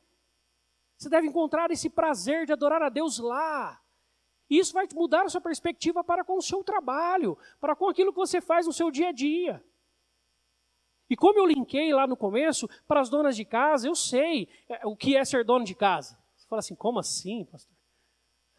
Você 0.98 1.08
deve 1.08 1.28
encontrar 1.28 1.72
esse 1.72 1.90
prazer 1.90 2.46
de 2.46 2.52
adorar 2.52 2.82
a 2.84 2.90
Deus 2.90 3.18
lá. 3.18 3.82
Isso 4.50 4.74
vai 4.74 4.86
mudar 4.94 5.24
a 5.24 5.30
sua 5.30 5.40
perspectiva 5.40 6.04
para 6.04 6.26
com 6.26 6.38
o 6.38 6.42
seu 6.42 6.62
trabalho, 6.62 7.38
para 7.60 7.74
com 7.74 7.88
aquilo 7.88 8.12
que 8.12 8.18
você 8.18 8.42
faz 8.42 8.68
no 8.68 8.74
seu 8.74 8.92
dia 8.92 9.10
a 9.10 9.12
dia. 9.14 9.64
E 11.10 11.16
como 11.16 11.40
eu 11.40 11.46
linkei 11.46 11.94
lá 11.94 12.06
no 12.06 12.18
começo, 12.18 12.68
para 12.86 13.00
as 13.00 13.10
donas 13.10 13.38
de 13.38 13.46
casa, 13.46 13.88
eu 13.88 13.96
sei 13.96 14.50
é, 14.68 14.86
o 14.86 14.94
que 14.94 15.16
é 15.16 15.24
ser 15.24 15.46
dono 15.46 15.64
de 15.64 15.74
casa. 15.74 16.20
Você 16.36 16.46
fala 16.48 16.60
assim, 16.60 16.76
como 16.76 17.00
assim, 17.00 17.46
pastor? 17.46 17.74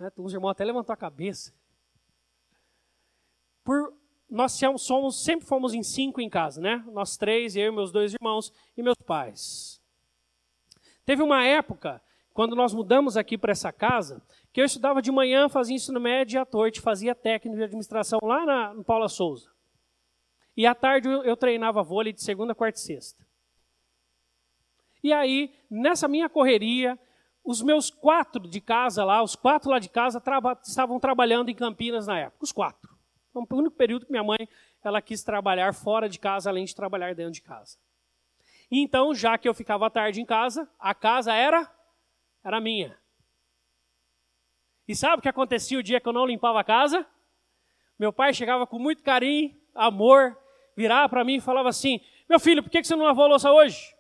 É, 0.01 0.11
os 0.17 0.33
irmãos 0.33 0.53
até 0.53 0.65
levantou 0.65 0.95
a 0.95 0.97
cabeça. 0.97 1.53
Por, 3.63 3.93
nós 4.29 4.61
somos, 4.79 5.23
sempre 5.23 5.47
fomos 5.47 5.73
em 5.73 5.83
cinco 5.83 6.21
em 6.21 6.29
casa, 6.29 6.61
né? 6.61 6.85
Nós 6.93 7.17
três, 7.17 7.57
eu, 7.57 7.73
meus 7.73 7.93
dois 7.93 8.13
irmãos 8.13 8.53
e 8.77 8.83
meus 8.83 8.97
pais. 8.97 9.81
Teve 11.05 11.23
uma 11.23 11.45
época, 11.45 12.03
quando 12.35 12.57
nós 12.57 12.75
mudamos 12.75 13.17
aqui 13.17 13.39
para 13.39 13.53
essa 13.53 13.73
casa, 13.73 14.21
que 14.53 14.61
eu 14.61 14.65
estudava 14.65 15.01
de 15.01 15.13
manhã, 15.13 15.49
fazia 15.49 15.77
ensino 15.77 16.01
médio 16.01 16.37
e 16.37 16.41
à 16.41 16.47
noite 16.53 16.81
fazia 16.81 17.15
técnico 17.15 17.57
de 17.57 17.65
administração 17.65 18.19
lá 18.23 18.45
na, 18.45 18.75
no 18.75 18.83
Paula 18.83 19.09
Souza. 19.09 19.51
E 20.57 20.67
à 20.67 20.75
tarde 20.75 21.09
eu, 21.09 21.37
treinava 21.37 21.83
vôlei 21.83 22.13
de 22.13 22.23
segunda, 22.23 22.55
quarta 22.55 22.79
e 22.79 22.83
sexta. 22.83 23.25
E 25.05 25.13
aí, 25.13 25.55
nessa 25.71 26.09
minha 26.09 26.29
correria, 26.29 26.99
os 27.45 27.63
meus 27.63 27.91
quatro 27.91 28.49
de 28.49 28.61
casa 28.61 29.05
lá, 29.05 29.23
os 29.23 29.37
quatro 29.37 29.71
lá 29.71 29.79
de 29.79 29.89
casa, 29.89 30.21
traba, 30.21 30.59
estavam 30.65 30.99
trabalhando 30.99 31.51
em 31.51 31.55
Campinas 31.55 32.07
na 32.07 32.19
época, 32.19 32.43
os 32.43 32.51
quatro. 32.51 32.96
Foi 33.45 33.59
o 33.59 33.61
único 33.61 33.77
período 33.77 34.07
que 34.07 34.13
minha 34.13 34.25
mãe 34.25 34.49
ela 34.83 35.03
quis 35.03 35.23
trabalhar 35.25 35.75
fora 35.75 36.09
de 36.09 36.19
casa, 36.19 36.49
além 36.49 36.65
de 36.65 36.75
trabalhar 36.75 37.15
dentro 37.15 37.33
de 37.33 37.43
casa. 37.43 37.77
E 38.71 38.81
então, 38.81 39.15
já 39.15 39.37
que 39.37 39.49
eu 39.49 39.55
ficava 39.55 39.91
tarde 39.91 40.21
em 40.21 40.25
casa, 40.25 40.71
a 40.79 40.95
casa 40.95 41.35
era 41.35 41.71
era 42.45 42.61
minha. 42.61 42.97
E 44.87 44.95
sabe 44.95 45.19
o 45.19 45.23
que 45.23 45.29
acontecia 45.29 45.79
o 45.79 45.83
dia 45.83 46.01
que 46.01 46.09
eu 46.09 46.13
não 46.13 46.25
limpava 46.25 46.61
a 46.61 46.65
casa? 46.65 47.05
Meu 47.99 48.13
pai 48.13 48.33
chegava 48.33 48.67
com 48.67 48.79
muito 48.79 49.03
carinho, 49.03 49.57
amor, 49.75 50.39
virava 50.77 51.09
para 51.09 51.25
mim 51.25 51.37
e 51.37 51.41
falava 51.41 51.69
assim: 51.69 52.01
Meu 52.29 52.39
filho, 52.39 52.63
por 52.63 52.71
que 52.71 52.85
você 52.85 52.95
não 52.95 53.05
lavou 53.05 53.25
a 53.25 53.29
louça 53.29 53.51
hoje? 53.51 53.95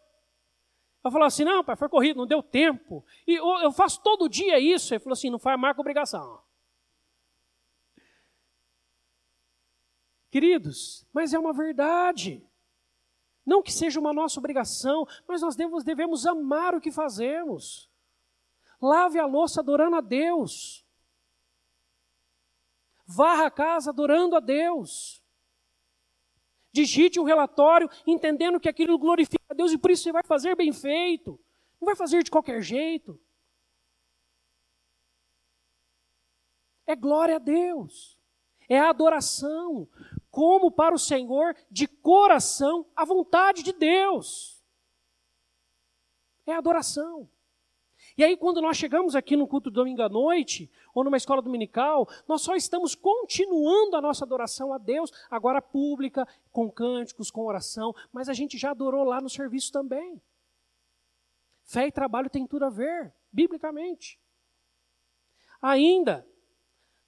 Eu 1.04 1.10
falava 1.10 1.26
assim: 1.26 1.44
Não, 1.44 1.64
pai, 1.64 1.74
foi 1.76 1.88
corrido, 1.88 2.18
não 2.18 2.26
deu 2.26 2.42
tempo. 2.42 3.04
E 3.26 3.34
eu 3.34 3.72
faço 3.72 4.00
todo 4.02 4.28
dia 4.28 4.58
isso. 4.60 4.94
Ele 4.94 5.00
falou 5.00 5.14
assim: 5.14 5.30
Não 5.30 5.38
faz 5.38 5.58
marca 5.58 5.80
obrigação. 5.80 6.40
Queridos, 10.30 11.06
mas 11.12 11.32
é 11.32 11.38
uma 11.38 11.52
verdade. 11.52 12.46
Não 13.44 13.62
que 13.62 13.72
seja 13.72 14.00
uma 14.00 14.12
nossa 14.12 14.38
obrigação, 14.40 15.06
mas 15.26 15.40
nós 15.40 15.54
devemos, 15.54 15.84
devemos 15.84 16.26
amar 16.26 16.74
o 16.74 16.80
que 16.80 16.90
fazemos. 16.90 17.90
Lave 18.80 19.18
a 19.18 19.26
louça 19.26 19.60
adorando 19.60 19.96
a 19.96 20.00
Deus. 20.00 20.84
Varra 23.06 23.46
a 23.46 23.50
casa 23.50 23.90
adorando 23.90 24.34
a 24.36 24.40
Deus 24.40 25.22
digite 26.76 27.18
um 27.18 27.24
relatório 27.24 27.88
entendendo 28.06 28.60
que 28.60 28.68
aquilo 28.68 28.98
glorifica 28.98 29.42
a 29.48 29.54
Deus 29.54 29.72
e 29.72 29.78
por 29.78 29.90
isso 29.90 30.02
você 30.02 30.12
vai 30.12 30.22
fazer 30.22 30.54
bem 30.54 30.72
feito. 30.72 31.40
Não 31.80 31.86
vai 31.86 31.96
fazer 31.96 32.22
de 32.22 32.30
qualquer 32.30 32.60
jeito. 32.60 33.18
É 36.86 36.94
glória 36.94 37.36
a 37.36 37.38
Deus. 37.38 38.15
É 38.68 38.78
a 38.78 38.90
adoração. 38.90 39.88
Como 40.30 40.70
para 40.70 40.94
o 40.94 40.98
Senhor, 40.98 41.56
de 41.70 41.86
coração, 41.86 42.86
a 42.94 43.04
vontade 43.04 43.62
de 43.62 43.72
Deus. 43.72 44.62
É 46.46 46.52
adoração. 46.52 47.28
E 48.16 48.24
aí, 48.24 48.36
quando 48.36 48.62
nós 48.62 48.76
chegamos 48.76 49.14
aqui 49.14 49.36
no 49.36 49.46
culto 49.46 49.70
do 49.70 49.74
domingo 49.74 50.00
à 50.02 50.08
noite, 50.08 50.70
ou 50.94 51.04
numa 51.04 51.18
escola 51.18 51.42
dominical, 51.42 52.08
nós 52.26 52.40
só 52.40 52.54
estamos 52.54 52.94
continuando 52.94 53.96
a 53.96 54.00
nossa 54.00 54.24
adoração 54.24 54.72
a 54.72 54.78
Deus, 54.78 55.12
agora 55.30 55.60
pública, 55.60 56.26
com 56.50 56.70
cânticos, 56.70 57.30
com 57.30 57.44
oração, 57.44 57.94
mas 58.10 58.28
a 58.30 58.32
gente 58.32 58.56
já 58.56 58.70
adorou 58.70 59.04
lá 59.04 59.20
no 59.20 59.28
serviço 59.28 59.70
também. 59.70 60.20
Fé 61.64 61.88
e 61.88 61.92
trabalho 61.92 62.30
tem 62.30 62.46
tudo 62.46 62.64
a 62.64 62.70
ver, 62.70 63.12
biblicamente. 63.30 64.18
Ainda, 65.60 66.26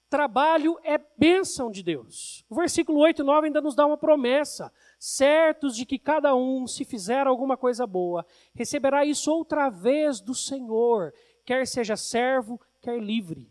trabalho 0.09 0.77
é 0.83 0.99
bênção 1.17 1.69
de 1.69 1.83
Deus. 1.83 2.43
O 2.49 2.55
versículo 2.55 2.99
8 2.99 3.21
e 3.21 3.25
9 3.25 3.47
ainda 3.47 3.61
nos 3.61 3.75
dá 3.75 3.85
uma 3.85 3.97
promessa 3.97 4.71
certos 4.97 5.75
de 5.75 5.85
que 5.85 5.99
cada 5.99 6.35
um, 6.35 6.67
se 6.67 6.83
fizer 6.83 7.27
alguma 7.27 7.55
coisa 7.55 7.85
boa, 7.85 8.25
receberá 8.53 9.05
isso 9.05 9.31
outra 9.31 9.69
vez 9.69 10.19
do 10.19 10.33
Senhor, 10.33 11.13
quer 11.45 11.65
seja 11.67 11.95
servo, 11.95 12.59
quer 12.81 12.99
livre. 12.99 13.49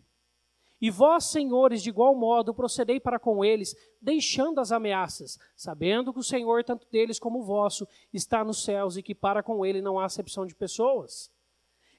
E 0.81 0.91
vós, 0.91 1.25
senhores, 1.25 1.83
de 1.83 1.89
igual 1.89 2.15
modo, 2.15 2.55
procedei 2.55 3.01
para 3.01 3.19
com 3.19 3.45
eles, 3.45 3.75
deixando 4.01 4.61
as 4.61 4.71
ameaças, 4.71 5.39
sabendo 5.57 6.13
que 6.13 6.21
o 6.21 6.25
Senhor, 6.25 6.63
tanto 6.63 6.87
deles 6.89 7.19
como 7.19 7.41
o 7.41 7.45
vosso, 7.45 7.87
está 8.13 8.45
nos 8.45 8.63
céus 8.63 8.97
e 8.97 9.03
que 9.03 9.15
para 9.15 9.43
com 9.43 9.67
ele 9.67 9.83
não 9.83 9.99
há 9.99 10.05
acepção 10.05 10.47
de 10.47 10.55
pessoas. 10.55 11.33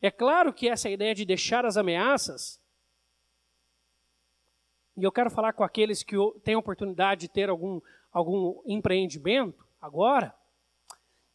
É 0.01 0.09
claro 0.09 0.53
que 0.53 0.69
essa 0.69 0.89
ideia 0.89 1.13
de 1.13 1.25
deixar 1.25 1.65
as 1.65 1.75
ameaças, 1.75 2.57
e 4.99 5.03
eu 5.03 5.11
quero 5.11 5.29
falar 5.29 5.53
com 5.53 5.63
aqueles 5.63 6.03
que 6.03 6.15
têm 6.43 6.55
a 6.55 6.59
oportunidade 6.59 7.21
de 7.21 7.29
ter 7.29 7.49
algum 7.49 7.79
algum 8.11 8.61
empreendimento 8.65 9.65
agora, 9.81 10.33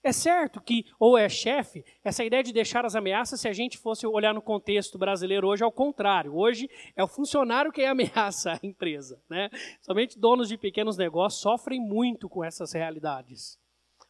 é 0.02 0.12
certo 0.12 0.60
que, 0.60 0.84
ou 0.98 1.16
é 1.16 1.30
chefe, 1.30 1.82
essa 2.04 2.22
ideia 2.22 2.42
de 2.42 2.52
deixar 2.52 2.84
as 2.84 2.94
ameaças, 2.94 3.40
se 3.40 3.48
a 3.48 3.54
gente 3.54 3.78
fosse 3.78 4.06
olhar 4.06 4.34
no 4.34 4.42
contexto 4.42 4.98
brasileiro 4.98 5.48
hoje, 5.48 5.62
é 5.62 5.66
o 5.66 5.72
contrário. 5.72 6.36
Hoje 6.36 6.68
é 6.94 7.02
o 7.02 7.08
funcionário 7.08 7.72
que 7.72 7.82
ameaça 7.86 8.52
a 8.52 8.60
empresa. 8.62 9.18
Né? 9.30 9.48
Somente 9.80 10.18
donos 10.18 10.48
de 10.48 10.58
pequenos 10.58 10.98
negócios 10.98 11.40
sofrem 11.40 11.80
muito 11.80 12.28
com 12.28 12.44
essas 12.44 12.72
realidades. 12.72 13.58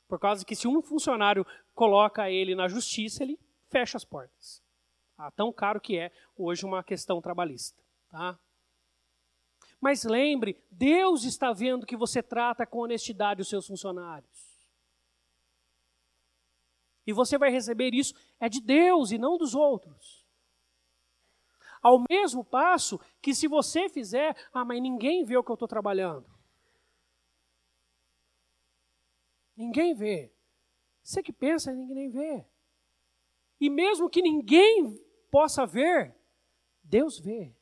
Por 0.09 0.19
causa 0.19 0.45
que 0.45 0.57
se 0.57 0.67
um 0.67 0.83
funcionário 0.83 1.47
coloca 1.75 2.29
ele 2.29 2.57
na 2.57 2.67
justiça, 2.67 3.23
ele 3.23 3.38
fecha 3.69 3.97
as 3.97 4.05
portas. 4.05 4.61
Ah, 5.17 5.31
tão 5.31 5.53
caro 5.53 5.81
que 5.81 5.97
é 5.97 6.11
hoje 6.37 6.67
uma 6.67 6.83
questão 6.83 7.23
trabalhista. 7.23 7.81
Tá? 8.11 8.37
Mas 9.81 10.05
lembre, 10.05 10.63
Deus 10.71 11.25
está 11.25 11.53
vendo 11.53 11.87
que 11.87 11.97
você 11.97 12.23
trata 12.23 12.67
com 12.67 12.79
honestidade 12.79 13.43
os 13.43 13.49
seus 13.49 13.67
funcionários. 13.67 14.55
E 17.07 17.13
você 17.13 17.37
vai 17.37 17.51
receber 17.51 17.93
isso, 17.93 18.15
é 18.41 18.49
de 18.49 18.61
Deus 18.61 19.11
e 19.11 19.19
não 19.19 19.37
dos 19.37 19.55
outros. 19.55 20.25
Ao 21.83 22.03
mesmo 22.09 22.43
passo 22.43 22.99
que 23.21 23.35
se 23.35 23.47
você 23.47 23.91
fizer, 23.91 24.35
ah, 24.53 24.65
mas 24.65 24.81
ninguém 24.81 25.23
vê 25.23 25.37
o 25.37 25.45
que 25.45 25.51
eu 25.51 25.55
estou 25.55 25.69
trabalhando. 25.69 26.27
Ninguém 29.55 29.95
vê. 29.95 30.33
Você 31.03 31.23
que 31.23 31.33
pensa, 31.33 31.73
ninguém 31.73 32.09
vê. 32.09 32.47
E 33.61 33.69
mesmo 33.69 34.09
que 34.09 34.23
ninguém 34.23 34.99
possa 35.31 35.67
ver, 35.67 36.17
Deus 36.83 37.19
vê 37.19 37.55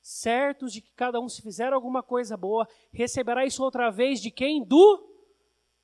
certos 0.00 0.72
de 0.72 0.80
que 0.80 0.92
cada 0.94 1.20
um, 1.20 1.28
se 1.28 1.42
fizer 1.42 1.72
alguma 1.72 2.02
coisa 2.02 2.36
boa, 2.36 2.66
receberá 2.92 3.44
isso 3.44 3.62
outra 3.62 3.90
vez 3.90 4.20
de 4.20 4.30
quem? 4.30 4.64
Do 4.64 5.06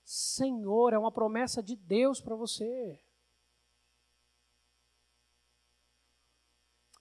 Senhor. 0.05 0.93
É 0.93 0.99
uma 0.99 1.13
promessa 1.13 1.63
de 1.63 1.77
Deus 1.77 2.21
para 2.21 2.37
você. 2.37 3.01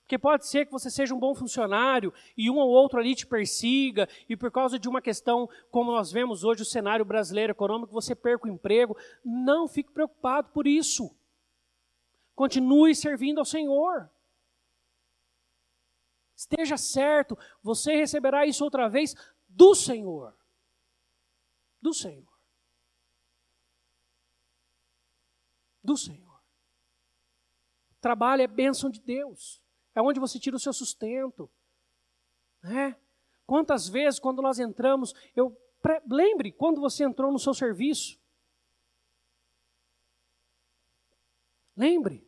Porque 0.05 0.19
pode 0.19 0.45
ser 0.45 0.67
que 0.67 0.71
você 0.71 0.91
seja 0.91 1.15
um 1.15 1.19
bom 1.19 1.33
funcionário 1.33 2.13
e 2.37 2.47
um 2.47 2.57
ou 2.57 2.69
outro 2.69 2.99
ali 2.99 3.15
te 3.15 3.25
persiga, 3.25 4.07
e 4.29 4.37
por 4.37 4.51
causa 4.51 4.77
de 4.77 4.87
uma 4.87 5.01
questão, 5.01 5.49
como 5.71 5.91
nós 5.91 6.11
vemos 6.11 6.43
hoje, 6.43 6.61
o 6.61 6.65
cenário 6.65 7.03
brasileiro 7.03 7.53
econômico, 7.53 7.91
você 7.91 8.13
perca 8.13 8.47
o 8.47 8.51
emprego. 8.51 8.95
Não 9.23 9.67
fique 9.67 9.91
preocupado 9.91 10.49
por 10.49 10.67
isso. 10.67 11.09
Continue 12.35 12.93
servindo 12.93 13.39
ao 13.39 13.45
Senhor. 13.45 14.07
Esteja 16.35 16.77
certo, 16.77 17.37
você 17.63 17.95
receberá 17.95 18.45
isso 18.45 18.63
outra 18.63 18.89
vez 18.89 19.15
do 19.47 19.73
Senhor. 19.73 20.35
Do 21.81 21.93
Senhor. 21.93 22.27
Do 25.81 25.95
Senhor. 25.95 26.43
Trabalho 28.01 28.41
é 28.41 28.47
bênção 28.47 28.89
de 28.89 28.99
Deus. 28.99 29.63
É 29.93 30.01
onde 30.01 30.19
você 30.19 30.37
tira 30.37 30.57
o 30.57 30.59
seu 30.59 30.73
sustento. 30.73 31.49
Né? 32.61 32.99
Quantas 33.45 33.87
vezes, 33.87 34.19
quando 34.19 34.41
nós 34.41 34.59
entramos, 34.59 35.13
eu 35.35 35.55
lembre 36.07 36.51
quando 36.51 36.81
você 36.81 37.03
entrou 37.03 37.31
no 37.31 37.39
seu 37.39 37.53
serviço. 37.53 38.19
Lembre. 41.77 42.27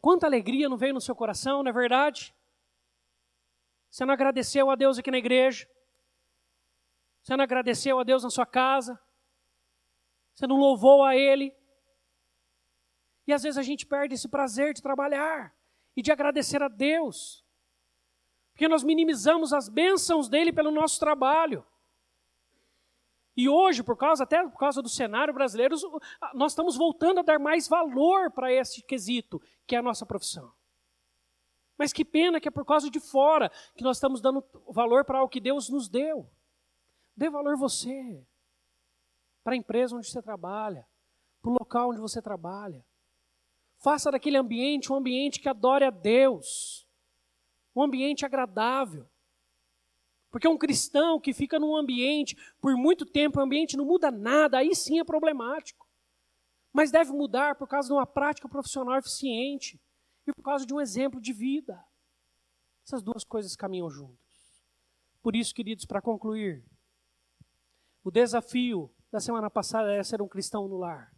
Quanta 0.00 0.26
alegria 0.26 0.68
não 0.68 0.76
veio 0.76 0.94
no 0.94 1.00
seu 1.00 1.16
coração, 1.16 1.62
não 1.62 1.70
é 1.70 1.72
verdade? 1.72 2.34
Você 3.90 4.04
não 4.04 4.14
agradeceu 4.14 4.70
a 4.70 4.76
Deus 4.76 4.98
aqui 4.98 5.10
na 5.10 5.18
igreja? 5.18 5.68
Você 7.22 7.36
não 7.36 7.44
agradeceu 7.44 7.98
a 7.98 8.04
Deus 8.04 8.22
na 8.22 8.30
sua 8.30 8.46
casa? 8.46 8.98
Você 10.34 10.46
não 10.46 10.56
louvou 10.56 11.04
a 11.04 11.16
Ele? 11.16 11.54
E 13.26 13.32
às 13.32 13.42
vezes 13.42 13.58
a 13.58 13.62
gente 13.62 13.86
perde 13.86 14.14
esse 14.14 14.28
prazer 14.28 14.72
de 14.72 14.80
trabalhar 14.80 15.54
e 15.96 16.02
de 16.02 16.10
agradecer 16.10 16.62
a 16.62 16.68
Deus. 16.68 17.44
Porque 18.52 18.68
nós 18.68 18.82
minimizamos 18.82 19.52
as 19.52 19.68
bênçãos 19.68 20.28
dele 20.28 20.52
pelo 20.52 20.70
nosso 20.70 20.98
trabalho. 20.98 21.66
E 23.36 23.48
hoje, 23.48 23.82
por 23.82 23.96
causa 23.96 24.24
até 24.24 24.42
por 24.42 24.58
causa 24.58 24.82
do 24.82 24.88
cenário 24.88 25.32
brasileiro, 25.32 25.76
nós 26.34 26.52
estamos 26.52 26.76
voltando 26.76 27.20
a 27.20 27.22
dar 27.22 27.38
mais 27.38 27.68
valor 27.68 28.30
para 28.30 28.52
esse 28.52 28.82
quesito, 28.82 29.40
que 29.66 29.74
é 29.74 29.78
a 29.78 29.82
nossa 29.82 30.04
profissão. 30.04 30.52
Mas 31.80 31.94
que 31.94 32.04
pena 32.04 32.38
que 32.38 32.46
é 32.46 32.50
por 32.50 32.66
causa 32.66 32.90
de 32.90 33.00
fora 33.00 33.50
que 33.74 33.82
nós 33.82 33.96
estamos 33.96 34.20
dando 34.20 34.44
valor 34.68 35.02
para 35.02 35.22
o 35.22 35.28
que 35.30 35.40
Deus 35.40 35.70
nos 35.70 35.88
deu. 35.88 36.30
Dê 37.16 37.30
valor 37.30 37.56
você, 37.56 38.22
para 39.42 39.54
a 39.54 39.56
empresa 39.56 39.96
onde 39.96 40.06
você 40.06 40.20
trabalha, 40.20 40.86
para 41.40 41.50
o 41.50 41.54
local 41.54 41.88
onde 41.88 41.98
você 41.98 42.20
trabalha. 42.20 42.84
Faça 43.78 44.10
daquele 44.10 44.36
ambiente 44.36 44.92
um 44.92 44.96
ambiente 44.96 45.40
que 45.40 45.48
adore 45.48 45.86
a 45.86 45.88
Deus, 45.90 46.86
um 47.74 47.82
ambiente 47.82 48.26
agradável. 48.26 49.08
Porque 50.30 50.46
um 50.46 50.58
cristão 50.58 51.18
que 51.18 51.32
fica 51.32 51.58
num 51.58 51.74
ambiente 51.74 52.36
por 52.60 52.76
muito 52.76 53.06
tempo, 53.06 53.40
o 53.40 53.42
ambiente 53.42 53.74
não 53.74 53.86
muda 53.86 54.10
nada, 54.10 54.58
aí 54.58 54.74
sim 54.74 55.00
é 55.00 55.04
problemático. 55.04 55.88
Mas 56.74 56.90
deve 56.90 57.10
mudar 57.10 57.54
por 57.54 57.66
causa 57.66 57.88
de 57.88 57.94
uma 57.94 58.06
prática 58.06 58.46
profissional 58.50 58.98
eficiente 58.98 59.80
e 60.30 60.34
por 60.34 60.42
causa 60.42 60.64
de 60.64 60.72
um 60.72 60.80
exemplo 60.80 61.20
de 61.20 61.32
vida. 61.32 61.84
Essas 62.86 63.02
duas 63.02 63.24
coisas 63.24 63.54
caminham 63.54 63.90
juntos. 63.90 64.18
Por 65.22 65.36
isso, 65.36 65.54
queridos, 65.54 65.84
para 65.84 66.00
concluir, 66.00 66.64
o 68.02 68.10
desafio 68.10 68.92
da 69.12 69.20
semana 69.20 69.50
passada 69.50 69.92
é 69.92 70.02
ser 70.02 70.22
um 70.22 70.28
cristão 70.28 70.66
no 70.66 70.78
lar. 70.78 71.12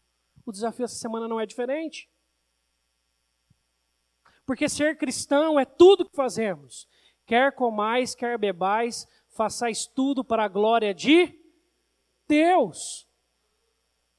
O 0.45 0.51
desafio 0.51 0.85
essa 0.85 0.97
semana 0.97 1.29
não 1.29 1.41
é 1.41 1.47
diferente. 1.47 2.11
Porque 4.45 4.69
ser 4.69 4.99
cristão 4.99 5.59
é 5.59 5.65
tudo 5.65 6.09
que 6.09 6.17
fazemos. 6.17 6.89
Quer 7.25 7.55
comais, 7.55 8.15
quer 8.15 8.37
bebais, 8.37 9.07
façais 9.29 9.87
tudo 9.87 10.25
para 10.25 10.45
a 10.45 10.49
glória 10.49 10.93
de 10.93 11.39
Deus. 12.27 13.09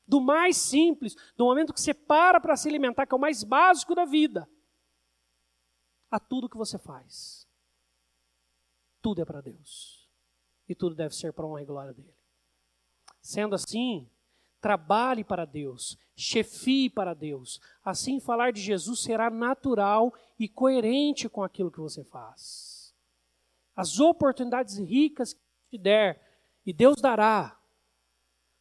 Do 0.08 0.22
mais 0.22 0.58
simples, 0.58 1.16
do 1.36 1.46
momento 1.46 1.74
que 1.74 1.82
você 1.82 1.94
para 1.94 2.40
para 2.40 2.56
se 2.56 2.70
alimentar, 2.70 3.06
que 3.06 3.14
é 3.14 3.18
o 3.18 3.20
mais 3.20 3.44
básico 3.44 3.96
da 3.96 4.06
vida, 4.06 4.50
a 6.14 6.20
tudo 6.20 6.48
que 6.48 6.56
você 6.56 6.78
faz. 6.78 7.48
Tudo 9.02 9.24
é 9.24 9.26
para 9.26 9.42
Deus. 9.42 10.08
E 10.70 10.76
tudo 10.76 10.94
deve 10.94 11.16
ser 11.16 11.34
para 11.34 11.48
honra 11.48 11.64
e 11.64 11.66
glória 11.66 11.92
dele. 11.92 12.14
Sendo 13.20 13.56
assim, 13.56 14.08
trabalhe 14.62 15.24
para 15.24 15.44
Deus, 15.44 15.98
chefie 16.16 16.88
para 16.88 17.16
Deus. 17.16 17.60
Assim, 17.84 18.20
falar 18.20 18.54
de 18.54 18.62
Jesus 18.62 19.02
será 19.02 19.32
natural 19.32 20.14
e 20.38 20.48
coerente 20.48 21.28
com 21.28 21.42
aquilo 21.42 21.72
que 21.72 21.80
você 21.80 22.04
faz. 22.04 22.94
As 23.76 24.00
oportunidades 24.00 24.78
ricas 24.78 25.34
que 25.34 25.42
te 25.72 25.78
der, 25.80 26.22
e 26.64 26.72
Deus 26.72 27.02
dará, 27.02 27.60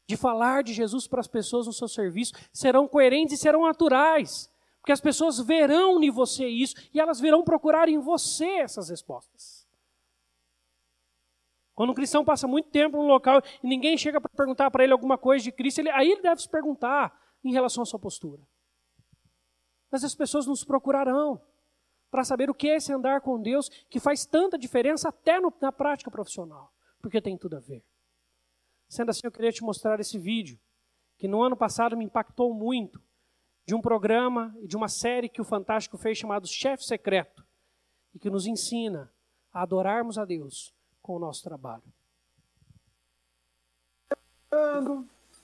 de 0.08 0.16
falar 0.16 0.62
de 0.62 0.72
Jesus 0.72 1.06
para 1.06 1.20
as 1.20 1.28
pessoas 1.28 1.66
no 1.66 1.72
seu 1.74 1.86
serviço, 1.86 2.32
serão 2.50 2.88
coerentes 2.88 3.34
e 3.34 3.42
serão 3.42 3.66
naturais. 3.66 4.50
Porque 4.82 4.90
as 4.90 5.00
pessoas 5.00 5.38
verão 5.38 6.02
em 6.02 6.10
você 6.10 6.44
isso 6.44 6.74
e 6.92 6.98
elas 6.98 7.20
virão 7.20 7.44
procurar 7.44 7.88
em 7.88 7.98
você 7.98 8.46
essas 8.56 8.88
respostas. 8.88 9.64
Quando 11.72 11.90
um 11.90 11.94
cristão 11.94 12.24
passa 12.24 12.48
muito 12.48 12.68
tempo 12.68 12.96
num 12.96 13.06
local 13.06 13.40
e 13.62 13.66
ninguém 13.66 13.96
chega 13.96 14.20
para 14.20 14.28
perguntar 14.36 14.72
para 14.72 14.82
ele 14.82 14.92
alguma 14.92 15.16
coisa 15.16 15.44
de 15.44 15.52
Cristo, 15.52 15.78
ele, 15.78 15.90
aí 15.90 16.10
ele 16.10 16.20
deve 16.20 16.42
se 16.42 16.48
perguntar 16.48 17.16
em 17.44 17.52
relação 17.52 17.84
à 17.84 17.86
sua 17.86 17.98
postura. 17.98 18.42
Mas 19.88 20.02
as 20.02 20.16
pessoas 20.16 20.46
nos 20.46 20.64
procurarão 20.64 21.40
para 22.10 22.24
saber 22.24 22.50
o 22.50 22.54
que 22.54 22.68
é 22.68 22.76
esse 22.76 22.92
andar 22.92 23.20
com 23.20 23.40
Deus 23.40 23.68
que 23.88 24.00
faz 24.00 24.26
tanta 24.26 24.58
diferença 24.58 25.10
até 25.10 25.38
no, 25.38 25.52
na 25.60 25.70
prática 25.70 26.10
profissional, 26.10 26.74
porque 27.00 27.22
tem 27.22 27.38
tudo 27.38 27.56
a 27.56 27.60
ver. 27.60 27.84
Sendo 28.88 29.10
assim, 29.10 29.20
eu 29.22 29.30
queria 29.30 29.52
te 29.52 29.62
mostrar 29.62 30.00
esse 30.00 30.18
vídeo, 30.18 30.58
que 31.16 31.28
no 31.28 31.40
ano 31.40 31.56
passado 31.56 31.96
me 31.96 32.04
impactou 32.04 32.52
muito, 32.52 33.00
de 33.64 33.74
um 33.74 33.80
programa 33.80 34.54
e 34.60 34.66
de 34.66 34.76
uma 34.76 34.88
série 34.88 35.28
que 35.28 35.40
o 35.40 35.44
Fantástico 35.44 35.96
fez 35.96 36.18
chamado 36.18 36.46
Chefe 36.46 36.84
Secreto, 36.84 37.44
e 38.14 38.18
que 38.18 38.30
nos 38.30 38.46
ensina 38.46 39.10
a 39.52 39.62
adorarmos 39.62 40.18
a 40.18 40.24
Deus 40.24 40.74
com 41.00 41.16
o 41.16 41.18
nosso 41.18 41.42
trabalho. 41.42 41.82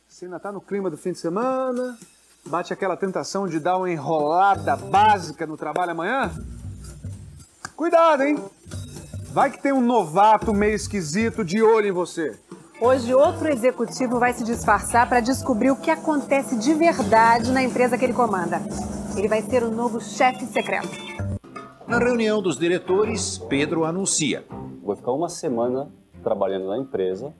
Você 0.06 0.24
ainda 0.24 0.36
está 0.36 0.52
no 0.52 0.60
clima 0.60 0.90
do 0.90 0.96
fim 0.96 1.12
de 1.12 1.18
semana? 1.18 1.98
Bate 2.44 2.72
aquela 2.72 2.96
tentação 2.96 3.46
de 3.46 3.60
dar 3.60 3.76
uma 3.76 3.90
enrolada 3.90 4.76
básica 4.76 5.46
no 5.46 5.56
trabalho 5.56 5.92
amanhã? 5.92 6.30
Cuidado, 7.76 8.22
hein? 8.22 8.36
Vai 9.32 9.50
que 9.50 9.62
tem 9.62 9.72
um 9.72 9.80
novato 9.80 10.52
meio 10.52 10.74
esquisito 10.74 11.44
de 11.44 11.62
olho 11.62 11.86
em 11.86 11.92
você. 11.92 12.38
Hoje, 12.80 13.12
outro 13.12 13.48
executivo 13.48 14.20
vai 14.20 14.32
se 14.32 14.44
disfarçar 14.44 15.08
para 15.08 15.18
descobrir 15.18 15.72
o 15.72 15.76
que 15.76 15.90
acontece 15.90 16.56
de 16.56 16.74
verdade 16.74 17.50
na 17.50 17.60
empresa 17.60 17.98
que 17.98 18.04
ele 18.04 18.12
comanda. 18.12 18.60
Ele 19.16 19.26
vai 19.26 19.42
ser 19.42 19.64
o 19.64 19.70
novo 19.70 20.00
chefe 20.00 20.46
secreto. 20.46 20.88
Na 21.88 21.98
reunião 21.98 22.40
dos 22.40 22.56
diretores, 22.56 23.36
Pedro 23.36 23.84
anuncia: 23.84 24.44
Vou 24.80 24.94
ficar 24.94 25.10
uma 25.10 25.28
semana 25.28 25.88
trabalhando 26.22 26.68
na 26.68 26.78
empresa, 26.78 27.34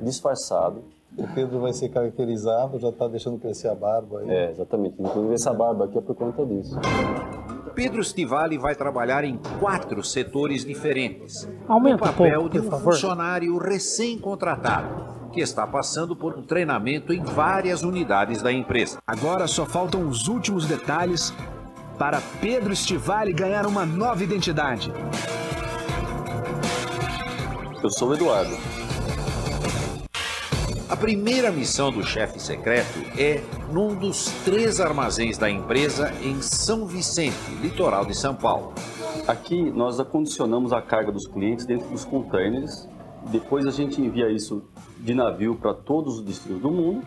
disfarçado. 0.00 0.82
O 1.16 1.28
Pedro 1.34 1.60
vai 1.60 1.74
ser 1.74 1.90
caracterizado, 1.90 2.78
já 2.78 2.88
está 2.88 3.06
deixando 3.06 3.38
crescer 3.38 3.68
a 3.68 3.74
barba. 3.74 4.20
Aí. 4.20 4.30
É, 4.30 4.50
exatamente. 4.50 4.96
Inclusive 4.98 5.34
essa 5.34 5.52
barba 5.52 5.84
aqui 5.84 5.98
é 5.98 6.00
por 6.00 6.14
conta 6.14 6.44
disso. 6.46 6.74
Pedro 7.74 8.02
Stivali 8.04 8.56
vai 8.56 8.74
trabalhar 8.74 9.24
em 9.24 9.36
quatro 9.58 10.02
setores 10.02 10.64
diferentes. 10.64 11.48
Aumenta 11.66 11.96
o 11.96 11.98
papel 11.98 12.40
um 12.40 12.48
pouco, 12.48 12.50
de 12.50 12.58
um 12.60 12.70
funcionário 12.70 13.58
recém-contratado, 13.58 15.30
que 15.32 15.40
está 15.40 15.66
passando 15.66 16.14
por 16.14 16.38
um 16.38 16.42
treinamento 16.42 17.12
em 17.12 17.22
várias 17.22 17.82
unidades 17.82 18.40
da 18.40 18.52
empresa. 18.52 18.98
Agora 19.04 19.48
só 19.48 19.66
faltam 19.66 20.08
os 20.08 20.28
últimos 20.28 20.66
detalhes 20.66 21.34
para 21.98 22.20
Pedro 22.40 22.74
Stivali 22.74 23.32
ganhar 23.32 23.66
uma 23.66 23.84
nova 23.84 24.22
identidade. 24.22 24.92
Eu 27.82 27.90
sou 27.90 28.10
o 28.10 28.14
Eduardo. 28.14 28.56
A 30.94 30.96
primeira 30.96 31.50
missão 31.50 31.90
do 31.90 32.04
chefe 32.04 32.40
secreto 32.40 33.00
é 33.18 33.42
num 33.72 33.96
dos 33.96 34.26
três 34.44 34.80
armazéns 34.80 35.36
da 35.36 35.50
empresa 35.50 36.14
em 36.22 36.40
São 36.40 36.86
Vicente, 36.86 37.50
litoral 37.60 38.04
de 38.04 38.16
São 38.16 38.32
Paulo. 38.32 38.72
Aqui 39.26 39.72
nós 39.72 39.98
acondicionamos 39.98 40.72
a 40.72 40.80
carga 40.80 41.10
dos 41.10 41.26
clientes 41.26 41.66
dentro 41.66 41.88
dos 41.88 42.04
containers. 42.04 42.88
Depois 43.26 43.66
a 43.66 43.72
gente 43.72 44.00
envia 44.00 44.30
isso 44.30 44.62
de 45.00 45.12
navio 45.14 45.56
para 45.56 45.74
todos 45.74 46.20
os 46.20 46.22
destinos 46.22 46.62
do 46.62 46.70
mundo 46.70 47.04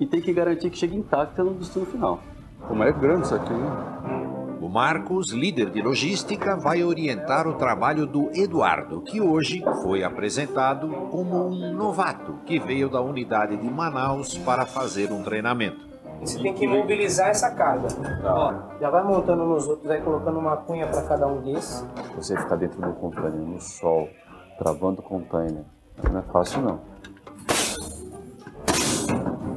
e 0.00 0.06
tem 0.06 0.20
que 0.20 0.32
garantir 0.32 0.68
que 0.68 0.76
chegue 0.76 0.96
intacta 0.96 1.44
no 1.44 1.54
destino 1.54 1.86
final. 1.86 2.20
Como 2.66 2.82
é 2.82 2.90
grande 2.90 3.26
isso 3.26 3.34
aqui, 3.36 3.52
hein? 3.52 4.29
Marcos, 4.70 5.32
líder 5.32 5.70
de 5.70 5.82
logística, 5.82 6.54
vai 6.54 6.84
orientar 6.84 7.48
o 7.48 7.54
trabalho 7.54 8.06
do 8.06 8.30
Eduardo, 8.32 9.00
que 9.00 9.20
hoje 9.20 9.64
foi 9.82 10.04
apresentado 10.04 10.88
como 11.10 11.48
um 11.48 11.72
novato 11.74 12.34
que 12.46 12.60
veio 12.60 12.88
da 12.88 13.00
unidade 13.00 13.56
de 13.56 13.68
Manaus 13.68 14.38
para 14.38 14.64
fazer 14.64 15.10
um 15.10 15.24
treinamento. 15.24 15.90
Você 16.20 16.40
tem 16.40 16.54
que 16.54 16.68
mobilizar 16.68 17.30
essa 17.30 17.50
carga. 17.50 17.88
Ó, 18.22 18.54
já 18.80 18.88
vai 18.90 19.02
montando 19.02 19.44
nos 19.44 19.66
outros, 19.66 19.88
vai 19.88 20.00
colocando 20.00 20.38
uma 20.38 20.56
cunha 20.58 20.86
para 20.86 21.02
cada 21.02 21.26
um 21.26 21.42
desses. 21.42 21.84
Você 22.14 22.36
ficar 22.36 22.54
dentro 22.54 22.80
do 22.80 22.92
container 22.92 23.40
no 23.40 23.60
sol, 23.60 24.08
travando 24.56 25.00
o 25.00 25.02
container, 25.02 25.64
não 26.08 26.20
é 26.20 26.22
fácil 26.32 26.62
não. 26.62 26.80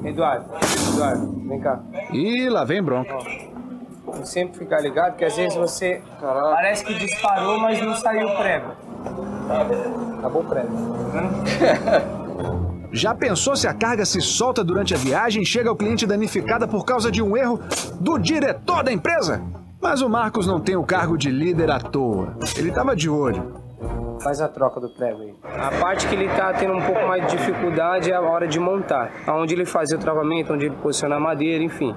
Eduardo, 0.04 0.46
Eduardo, 0.92 1.48
vem 1.48 1.60
cá. 1.60 1.84
E 2.12 2.50
lá 2.50 2.64
vem 2.66 2.82
bronca. 2.82 3.16
e 3.16 3.43
sempre 4.24 4.60
ficar 4.60 4.80
ligado, 4.80 5.16
que 5.16 5.26
às 5.26 5.36
vezes 5.36 5.56
você 5.56 6.02
parece 6.20 6.86
que 6.86 6.94
disparou, 6.94 7.60
mas 7.60 7.82
não 7.82 7.96
saiu 7.96 8.28
o 8.28 8.38
prego. 8.38 8.72
Acabou 10.20 10.42
o 10.42 10.46
prego. 10.46 10.70
Já 12.94 13.16
pensou 13.16 13.56
se 13.56 13.68
a 13.68 13.74
carga 13.74 14.06
se 14.06 14.22
solta 14.22 14.64
durante 14.64 14.94
a 14.94 14.98
viagem 14.98 15.42
e 15.42 15.46
chega 15.46 15.68
ao 15.68 15.76
cliente 15.76 16.06
danificada 16.06 16.68
por 16.68 16.86
causa 16.86 17.12
de 17.12 17.24
um 17.24 17.36
erro 17.36 17.60
do 18.00 18.20
diretor 18.20 18.84
da 18.84 18.92
empresa? 18.94 19.42
Mas 19.82 20.02
o 20.02 20.08
Marcos 20.08 20.46
não 20.46 20.62
tem 20.62 20.76
o 20.76 20.84
cargo 20.84 21.18
de 21.18 21.32
líder 21.32 21.72
à 21.72 21.80
toa. 21.80 22.38
Ele 22.56 22.70
estava 22.70 22.96
de 22.96 23.10
olho. 23.10 23.64
Faz 24.22 24.40
a 24.40 24.48
troca 24.48 24.80
do 24.80 24.90
prego 24.90 25.24
aí. 25.24 25.34
A 25.44 25.72
parte 25.72 26.08
que 26.08 26.14
ele 26.14 26.30
tá 26.30 26.54
tendo 26.54 26.74
um 26.74 26.82
pouco 26.82 27.06
mais 27.08 27.26
de 27.26 27.36
dificuldade 27.36 28.12
é 28.12 28.16
a 28.16 28.22
hora 28.22 28.48
de 28.48 28.60
montar. 28.60 29.12
Onde 29.28 29.56
ele 29.56 29.66
fazia 29.66 29.98
o 29.98 30.00
travamento, 30.00 30.54
onde 30.54 30.68
ele 30.68 30.76
posiciona 30.76 31.16
a 31.16 31.20
madeira, 31.20 31.64
enfim. 31.64 31.94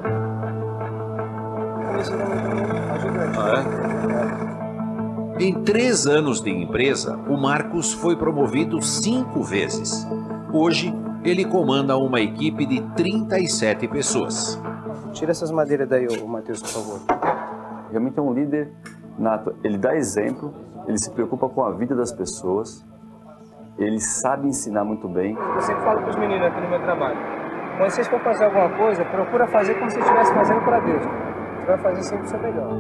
Em 5.39 5.63
três 5.63 6.07
anos 6.07 6.41
de 6.41 6.51
empresa, 6.51 7.17
o 7.29 7.37
Marcos 7.37 7.93
foi 7.93 8.17
promovido 8.17 8.81
cinco 8.81 9.43
vezes. 9.43 10.07
Hoje, 10.53 10.95
ele 11.23 11.45
comanda 11.45 11.97
uma 11.97 12.21
equipe 12.21 12.65
de 12.65 12.81
37 12.95 13.87
pessoas. 13.89 14.61
Tira 15.13 15.31
essas 15.31 15.51
madeiras 15.51 15.89
daí, 15.89 16.07
Matheus, 16.27 16.63
por 16.63 16.71
favor. 16.71 17.01
Realmente 17.91 18.19
é 18.19 18.23
um 18.23 18.33
líder 18.33 18.73
nato. 19.19 19.55
Ele 19.63 19.77
dá 19.77 19.95
exemplo, 19.95 20.55
ele 20.87 20.99
se 20.99 21.11
preocupa 21.11 21.49
com 21.49 21.65
a 21.65 21.73
vida 21.73 21.95
das 21.95 22.13
pessoas, 22.13 22.85
ele 23.79 24.01
sabe 24.01 24.49
ensinar 24.49 24.85
muito 24.85 25.09
bem. 25.09 25.37
Eu 25.37 25.61
sempre 25.61 25.83
falo 25.83 26.01
para 26.01 26.11
os 26.11 26.17
meninos 26.17 26.47
aqui 26.47 26.61
no 26.61 26.69
meu 26.69 26.81
trabalho. 26.81 27.19
Quando 27.77 27.91
vocês 27.91 28.09
for 28.09 28.21
fazer 28.21 28.45
alguma 28.45 28.71
coisa, 28.71 29.05
procura 29.05 29.47
fazer 29.49 29.75
como 29.75 29.91
se 29.91 29.99
estivesse 29.99 30.33
fazendo 30.33 30.61
para 30.65 30.81
Deus. 30.81 31.26
Vai 31.67 31.79
fazer 31.79 32.03
sempre 32.05 32.27
o 32.27 32.29
seu 32.29 32.39
melhor. 32.41 32.73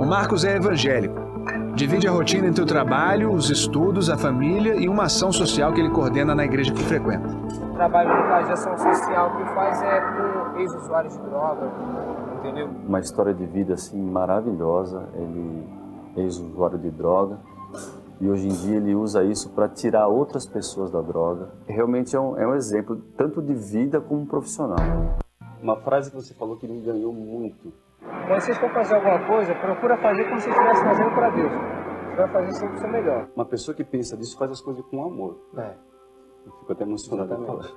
O 0.00 0.06
Marcos 0.06 0.44
é 0.44 0.56
evangélico. 0.56 1.20
Divide 1.74 2.06
a 2.06 2.12
rotina 2.12 2.46
entre 2.46 2.62
o 2.62 2.66
trabalho, 2.66 3.32
os 3.32 3.50
estudos, 3.50 4.08
a 4.08 4.16
família 4.16 4.76
e 4.76 4.88
uma 4.88 5.04
ação 5.04 5.32
social 5.32 5.72
que 5.72 5.80
ele 5.80 5.90
coordena 5.90 6.34
na 6.34 6.44
igreja 6.44 6.72
que 6.72 6.82
frequenta. 6.84 7.26
O 7.26 7.74
trabalho 7.74 8.08
no 8.10 8.28
caso 8.28 8.46
de 8.46 8.52
ação 8.52 8.78
social 8.78 9.36
que 9.36 9.44
faz 9.54 9.82
é 9.82 10.00
com 10.00 10.58
ex-usuários 10.58 11.14
de 11.14 11.22
droga, 11.24 11.72
entendeu? 12.38 12.68
Uma 12.86 13.00
história 13.00 13.34
de 13.34 13.44
vida 13.44 13.74
assim 13.74 14.00
maravilhosa. 14.00 15.08
Ele 15.14 15.66
é 16.16 16.20
ex-usuário 16.20 16.78
de 16.78 16.90
droga 16.90 17.38
e 18.20 18.28
hoje 18.30 18.46
em 18.46 18.52
dia 18.52 18.76
ele 18.76 18.94
usa 18.94 19.24
isso 19.24 19.50
para 19.50 19.68
tirar 19.68 20.06
outras 20.06 20.46
pessoas 20.46 20.92
da 20.92 21.00
droga. 21.00 21.48
Realmente 21.66 22.14
é 22.14 22.20
um, 22.20 22.36
é 22.36 22.46
um 22.46 22.54
exemplo 22.54 22.96
tanto 23.16 23.42
de 23.42 23.54
vida 23.54 24.00
como 24.00 24.26
profissional. 24.26 24.78
Uma 25.60 25.76
frase 25.76 26.10
que 26.10 26.16
você 26.16 26.34
falou 26.34 26.56
que 26.56 26.68
me 26.68 26.80
ganhou 26.80 27.12
muito. 27.12 27.72
Quando 28.02 28.40
vocês 28.40 28.58
for 28.58 28.70
fazer 28.72 28.94
alguma 28.94 29.26
coisa, 29.26 29.54
procura 29.54 29.96
fazer 29.98 30.24
como 30.28 30.40
se 30.40 30.48
estivesse 30.50 30.82
fazendo 30.84 31.14
para 31.14 31.30
Deus. 31.30 31.52
Você 31.52 32.16
vai 32.16 32.28
fazer 32.32 32.52
sempre 32.52 32.74
o 32.74 32.78
seu 32.78 32.90
melhor. 32.90 33.28
Uma 33.36 33.44
pessoa 33.46 33.74
que 33.74 33.84
pensa 33.84 34.16
nisso 34.16 34.36
faz 34.38 34.50
as 34.50 34.60
coisas 34.60 34.84
com 34.86 35.04
amor. 35.04 35.38
É, 35.56 35.76
Eu 36.46 36.52
fico 36.52 36.72
até 36.72 36.84
emocionado 36.84 37.36
de 37.36 37.46
falar. 37.46 37.68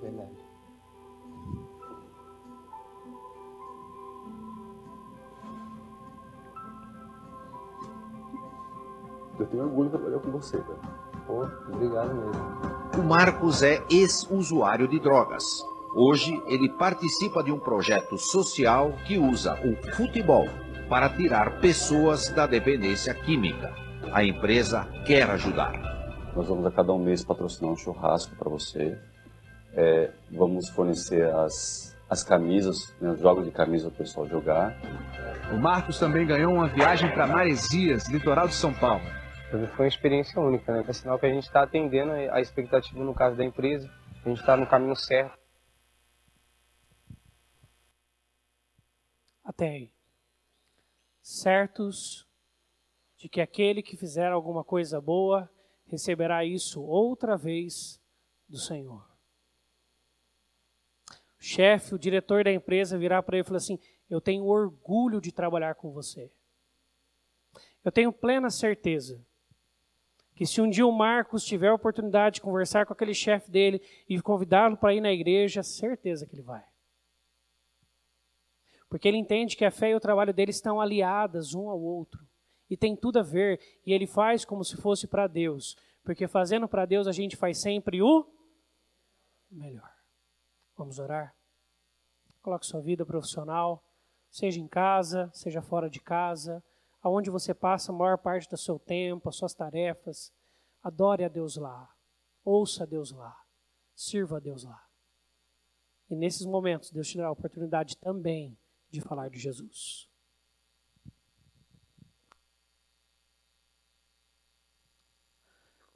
verdade. 0.00 0.36
Eu 9.38 9.46
tenho 9.46 9.64
orgulho 9.64 9.88
de 9.90 9.96
trabalhar 9.96 10.18
com 10.20 10.30
você, 10.32 10.58
cara. 10.58 10.78
Pô, 11.26 11.42
obrigado 11.72 12.14
mesmo. 12.14 12.32
O 12.98 13.02
Marcos 13.06 13.62
é 13.62 13.84
ex-usuário 13.90 14.88
de 14.88 14.98
drogas. 14.98 15.44
Hoje, 15.94 16.40
ele 16.46 16.68
participa 16.68 17.42
de 17.42 17.50
um 17.50 17.58
projeto 17.58 18.16
social 18.18 18.92
que 19.06 19.18
usa 19.18 19.58
o 19.64 19.74
futebol 19.94 20.46
para 20.88 21.08
tirar 21.08 21.60
pessoas 21.60 22.28
da 22.30 22.46
dependência 22.46 23.14
química. 23.14 23.72
A 24.12 24.22
empresa 24.22 24.86
quer 25.06 25.28
ajudar. 25.30 25.72
Nós 26.34 26.48
vamos 26.48 26.64
a 26.66 26.70
cada 26.70 26.92
um 26.92 26.98
mês 26.98 27.24
patrocinar 27.24 27.72
um 27.72 27.76
churrasco 27.76 28.36
para 28.36 28.48
você. 28.48 28.98
É, 29.74 30.10
vamos 30.30 30.68
fornecer 30.70 31.28
as, 31.34 31.96
as 32.08 32.22
camisas, 32.22 32.94
né, 33.00 33.10
os 33.10 33.20
jogos 33.20 33.44
de 33.44 33.50
camisa 33.50 33.88
para 33.88 33.94
o 33.94 33.98
pessoal 33.98 34.28
jogar. 34.28 34.76
O 35.52 35.56
Marcos 35.56 35.98
também 35.98 36.26
ganhou 36.26 36.52
uma 36.52 36.68
viagem 36.68 37.10
para 37.10 37.26
Maresias, 37.26 38.08
litoral 38.08 38.48
de 38.48 38.54
São 38.54 38.72
Paulo. 38.72 39.04
Foi 39.50 39.86
uma 39.86 39.88
experiência 39.88 40.40
única, 40.40 40.72
né? 40.72 40.84
É 40.86 40.92
sinal 40.92 41.18
que 41.18 41.24
a 41.24 41.30
gente 41.30 41.44
está 41.44 41.62
atendendo 41.62 42.12
a 42.12 42.40
expectativa 42.40 43.02
no 43.02 43.14
caso 43.14 43.36
da 43.36 43.44
empresa, 43.44 43.88
a 44.24 44.28
gente 44.28 44.40
está 44.40 44.56
no 44.56 44.66
caminho 44.66 44.94
certo. 44.94 45.37
Até 49.48 49.70
aí. 49.70 49.92
Certos 51.22 52.28
de 53.16 53.30
que 53.30 53.40
aquele 53.40 53.82
que 53.82 53.96
fizer 53.96 54.30
alguma 54.30 54.62
coisa 54.62 55.00
boa 55.00 55.50
receberá 55.86 56.44
isso 56.44 56.82
outra 56.82 57.34
vez 57.34 57.98
do 58.46 58.58
Senhor. 58.58 59.08
O 61.10 61.42
chefe, 61.42 61.94
o 61.94 61.98
diretor 61.98 62.44
da 62.44 62.52
empresa 62.52 62.98
virá 62.98 63.22
para 63.22 63.38
ele 63.38 63.40
e 63.40 63.46
falar 63.46 63.56
assim: 63.56 63.78
Eu 64.10 64.20
tenho 64.20 64.44
orgulho 64.44 65.18
de 65.18 65.32
trabalhar 65.32 65.76
com 65.76 65.90
você. 65.90 66.30
Eu 67.82 67.90
tenho 67.90 68.12
plena 68.12 68.50
certeza 68.50 69.24
que 70.34 70.44
se 70.44 70.60
um 70.60 70.68
dia 70.68 70.86
o 70.86 70.92
Marcos 70.92 71.42
tiver 71.42 71.68
a 71.68 71.74
oportunidade 71.74 72.34
de 72.34 72.42
conversar 72.42 72.84
com 72.84 72.92
aquele 72.92 73.14
chefe 73.14 73.50
dele 73.50 73.80
e 74.06 74.20
convidá-lo 74.20 74.76
para 74.76 74.94
ir 74.94 75.00
na 75.00 75.10
igreja, 75.10 75.62
certeza 75.62 76.26
que 76.26 76.34
ele 76.34 76.42
vai. 76.42 76.64
Porque 78.88 79.06
ele 79.06 79.18
entende 79.18 79.56
que 79.56 79.64
a 79.64 79.70
fé 79.70 79.90
e 79.90 79.94
o 79.94 80.00
trabalho 80.00 80.32
dele 80.32 80.50
estão 80.50 80.80
aliadas 80.80 81.54
um 81.54 81.68
ao 81.68 81.80
outro. 81.80 82.26
E 82.70 82.76
tem 82.76 82.96
tudo 82.96 83.18
a 83.18 83.22
ver. 83.22 83.60
E 83.84 83.92
ele 83.92 84.06
faz 84.06 84.44
como 84.44 84.64
se 84.64 84.76
fosse 84.76 85.06
para 85.06 85.26
Deus. 85.26 85.76
Porque 86.02 86.26
fazendo 86.26 86.66
para 86.66 86.86
Deus 86.86 87.06
a 87.06 87.12
gente 87.12 87.36
faz 87.36 87.58
sempre 87.58 88.00
o 88.00 88.26
melhor. 89.50 89.92
Vamos 90.76 90.98
orar? 90.98 91.34
Coloque 92.40 92.64
sua 92.64 92.80
vida 92.80 93.04
profissional, 93.04 93.84
seja 94.30 94.60
em 94.60 94.68
casa, 94.68 95.30
seja 95.34 95.60
fora 95.60 95.90
de 95.90 96.00
casa, 96.00 96.64
aonde 97.02 97.30
você 97.30 97.52
passa 97.52 97.92
a 97.92 97.94
maior 97.94 98.16
parte 98.16 98.48
do 98.48 98.56
seu 98.56 98.78
tempo, 98.78 99.28
as 99.28 99.36
suas 99.36 99.52
tarefas. 99.52 100.32
Adore 100.82 101.24
a 101.24 101.28
Deus 101.28 101.56
lá. 101.56 101.92
Ouça 102.44 102.84
a 102.84 102.86
Deus 102.86 103.10
lá. 103.10 103.36
Sirva 103.94 104.36
a 104.36 104.40
Deus 104.40 104.64
lá. 104.64 104.82
E 106.08 106.16
nesses 106.16 106.46
momentos, 106.46 106.90
Deus 106.90 107.08
te 107.08 107.18
dará 107.18 107.28
a 107.28 107.32
oportunidade 107.32 107.98
também 107.98 108.56
de 108.90 109.00
falar 109.00 109.28
de 109.28 109.38
Jesus. 109.38 110.08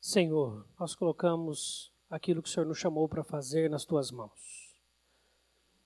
Senhor, 0.00 0.68
nós 0.78 0.94
colocamos 0.94 1.92
aquilo 2.10 2.42
que 2.42 2.48
o 2.48 2.52
Senhor 2.52 2.66
nos 2.66 2.78
chamou 2.78 3.08
para 3.08 3.22
fazer 3.22 3.70
nas 3.70 3.84
tuas 3.84 4.10
mãos. 4.10 4.76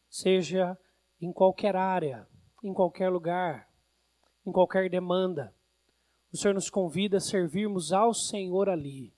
Seja 0.09 0.77
em 1.21 1.33
qualquer 1.33 1.77
área, 1.77 2.27
em 2.65 2.73
qualquer 2.73 3.11
lugar, 3.11 3.71
em 4.45 4.51
qualquer 4.51 4.89
demanda. 4.89 5.55
O 6.33 6.37
Senhor 6.37 6.55
nos 6.55 6.71
convida 6.71 7.19
a 7.19 7.21
servirmos 7.21 7.93
ao 7.93 8.13
Senhor 8.13 8.69
ali. 8.69 9.15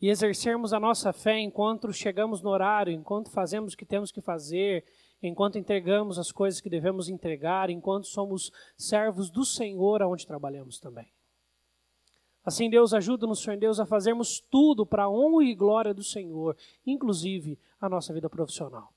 E 0.00 0.08
exercermos 0.08 0.72
a 0.72 0.78
nossa 0.78 1.12
fé 1.12 1.38
enquanto 1.38 1.92
chegamos 1.92 2.40
no 2.40 2.50
horário, 2.50 2.92
enquanto 2.92 3.30
fazemos 3.30 3.72
o 3.72 3.76
que 3.76 3.84
temos 3.84 4.12
que 4.12 4.20
fazer, 4.20 4.84
enquanto 5.22 5.58
entregamos 5.58 6.18
as 6.18 6.32
coisas 6.32 6.60
que 6.60 6.70
devemos 6.70 7.08
entregar, 7.08 7.70
enquanto 7.70 8.06
somos 8.06 8.52
servos 8.76 9.30
do 9.30 9.44
Senhor 9.44 10.02
aonde 10.02 10.26
trabalhamos 10.26 10.78
também. 10.78 11.12
Assim, 12.44 12.70
Deus 12.70 12.94
ajuda-nos, 12.94 13.40
Senhor 13.40 13.58
Deus, 13.58 13.78
a 13.78 13.84
fazermos 13.84 14.40
tudo 14.40 14.86
para 14.86 15.04
a 15.04 15.10
honra 15.10 15.44
e 15.44 15.54
glória 15.54 15.92
do 15.92 16.02
Senhor, 16.02 16.56
inclusive 16.86 17.58
a 17.80 17.88
nossa 17.88 18.12
vida 18.14 18.30
profissional. 18.30 18.92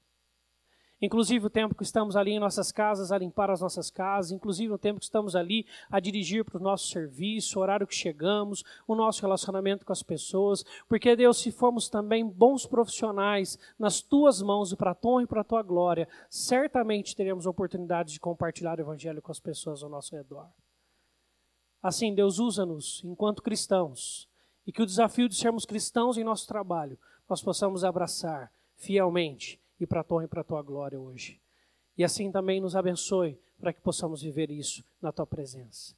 Inclusive 1.02 1.48
o 1.48 1.50
tempo 1.50 1.74
que 1.74 1.84
estamos 1.84 2.16
ali 2.16 2.32
em 2.32 2.40
nossas 2.40 2.72
casas 2.72 3.12
a 3.12 3.18
limpar 3.18 3.50
as 3.50 3.62
nossas 3.62 3.90
casas, 3.90 4.32
inclusive 4.32 4.72
o 4.72 4.78
tempo 4.78 5.00
que 5.00 5.06
estamos 5.06 5.36
ali 5.36 5.66
a 5.90 6.00
dirigir 6.00 6.46
para 6.46 6.60
o 6.60 6.64
nosso 6.64 6.90
serviço, 6.90 7.58
o 7.58 7.62
horário 7.62 7.88
que 7.88 7.96
chegamos, 7.96 8.64
o 8.88 8.94
nosso 8.94 9.22
relacionamento 9.22 9.84
com 9.84 9.92
as 9.92 10.04
pessoas, 10.04 10.64
porque 10.88 11.16
Deus, 11.16 11.40
se 11.40 11.52
formos 11.52 11.90
também 11.90 12.28
bons 12.28 12.68
profissionais 12.68 13.58
nas 13.80 14.00
tuas 14.00 14.44
mãos 14.44 14.72
e 14.72 14.76
para 14.76 14.92
a 14.92 14.96
tua 14.96 15.24
e 15.24 15.28
para 15.28 15.42
a 15.42 15.46
tua 15.46 15.64
glória, 15.64 16.08
certamente 16.30 17.16
teremos 17.16 17.48
oportunidade 17.48 18.14
de 18.14 18.20
compartilhar 18.20 18.78
o 18.78 18.82
evangelho 18.82 19.22
com 19.24 19.32
as 19.32 19.40
pessoas 19.40 19.82
ao 19.82 19.90
nosso 19.90 20.16
redor. 20.16 20.48
Assim, 21.82 22.14
Deus 22.14 22.38
usa-nos 22.38 23.02
enquanto 23.04 23.42
cristãos. 23.42 24.30
E 24.68 24.72
que 24.72 24.84
o 24.84 24.86
desafio 24.86 25.28
de 25.28 25.36
sermos 25.36 25.66
cristãos 25.66 26.18
em 26.18 26.24
nosso 26.24 26.48
trabalho 26.48 26.98
nós 27.28 27.42
possamos 27.42 27.84
abraçar 27.84 28.52
fielmente 28.76 29.61
e 29.84 29.88
para 29.88 30.02
a 30.02 30.04
tua 30.04 30.24
e 30.24 30.28
para 30.28 30.44
tua 30.44 30.62
glória 30.62 31.00
hoje. 31.00 31.42
E 31.98 32.04
assim 32.04 32.32
também 32.32 32.62
nos 32.62 32.76
abençoe 32.76 33.40
para 33.60 33.74
que 33.74 33.82
possamos 33.82 34.22
viver 34.22 34.50
isso 34.50 34.84
na 35.02 35.12
tua 35.12 35.26
presença. 35.26 35.96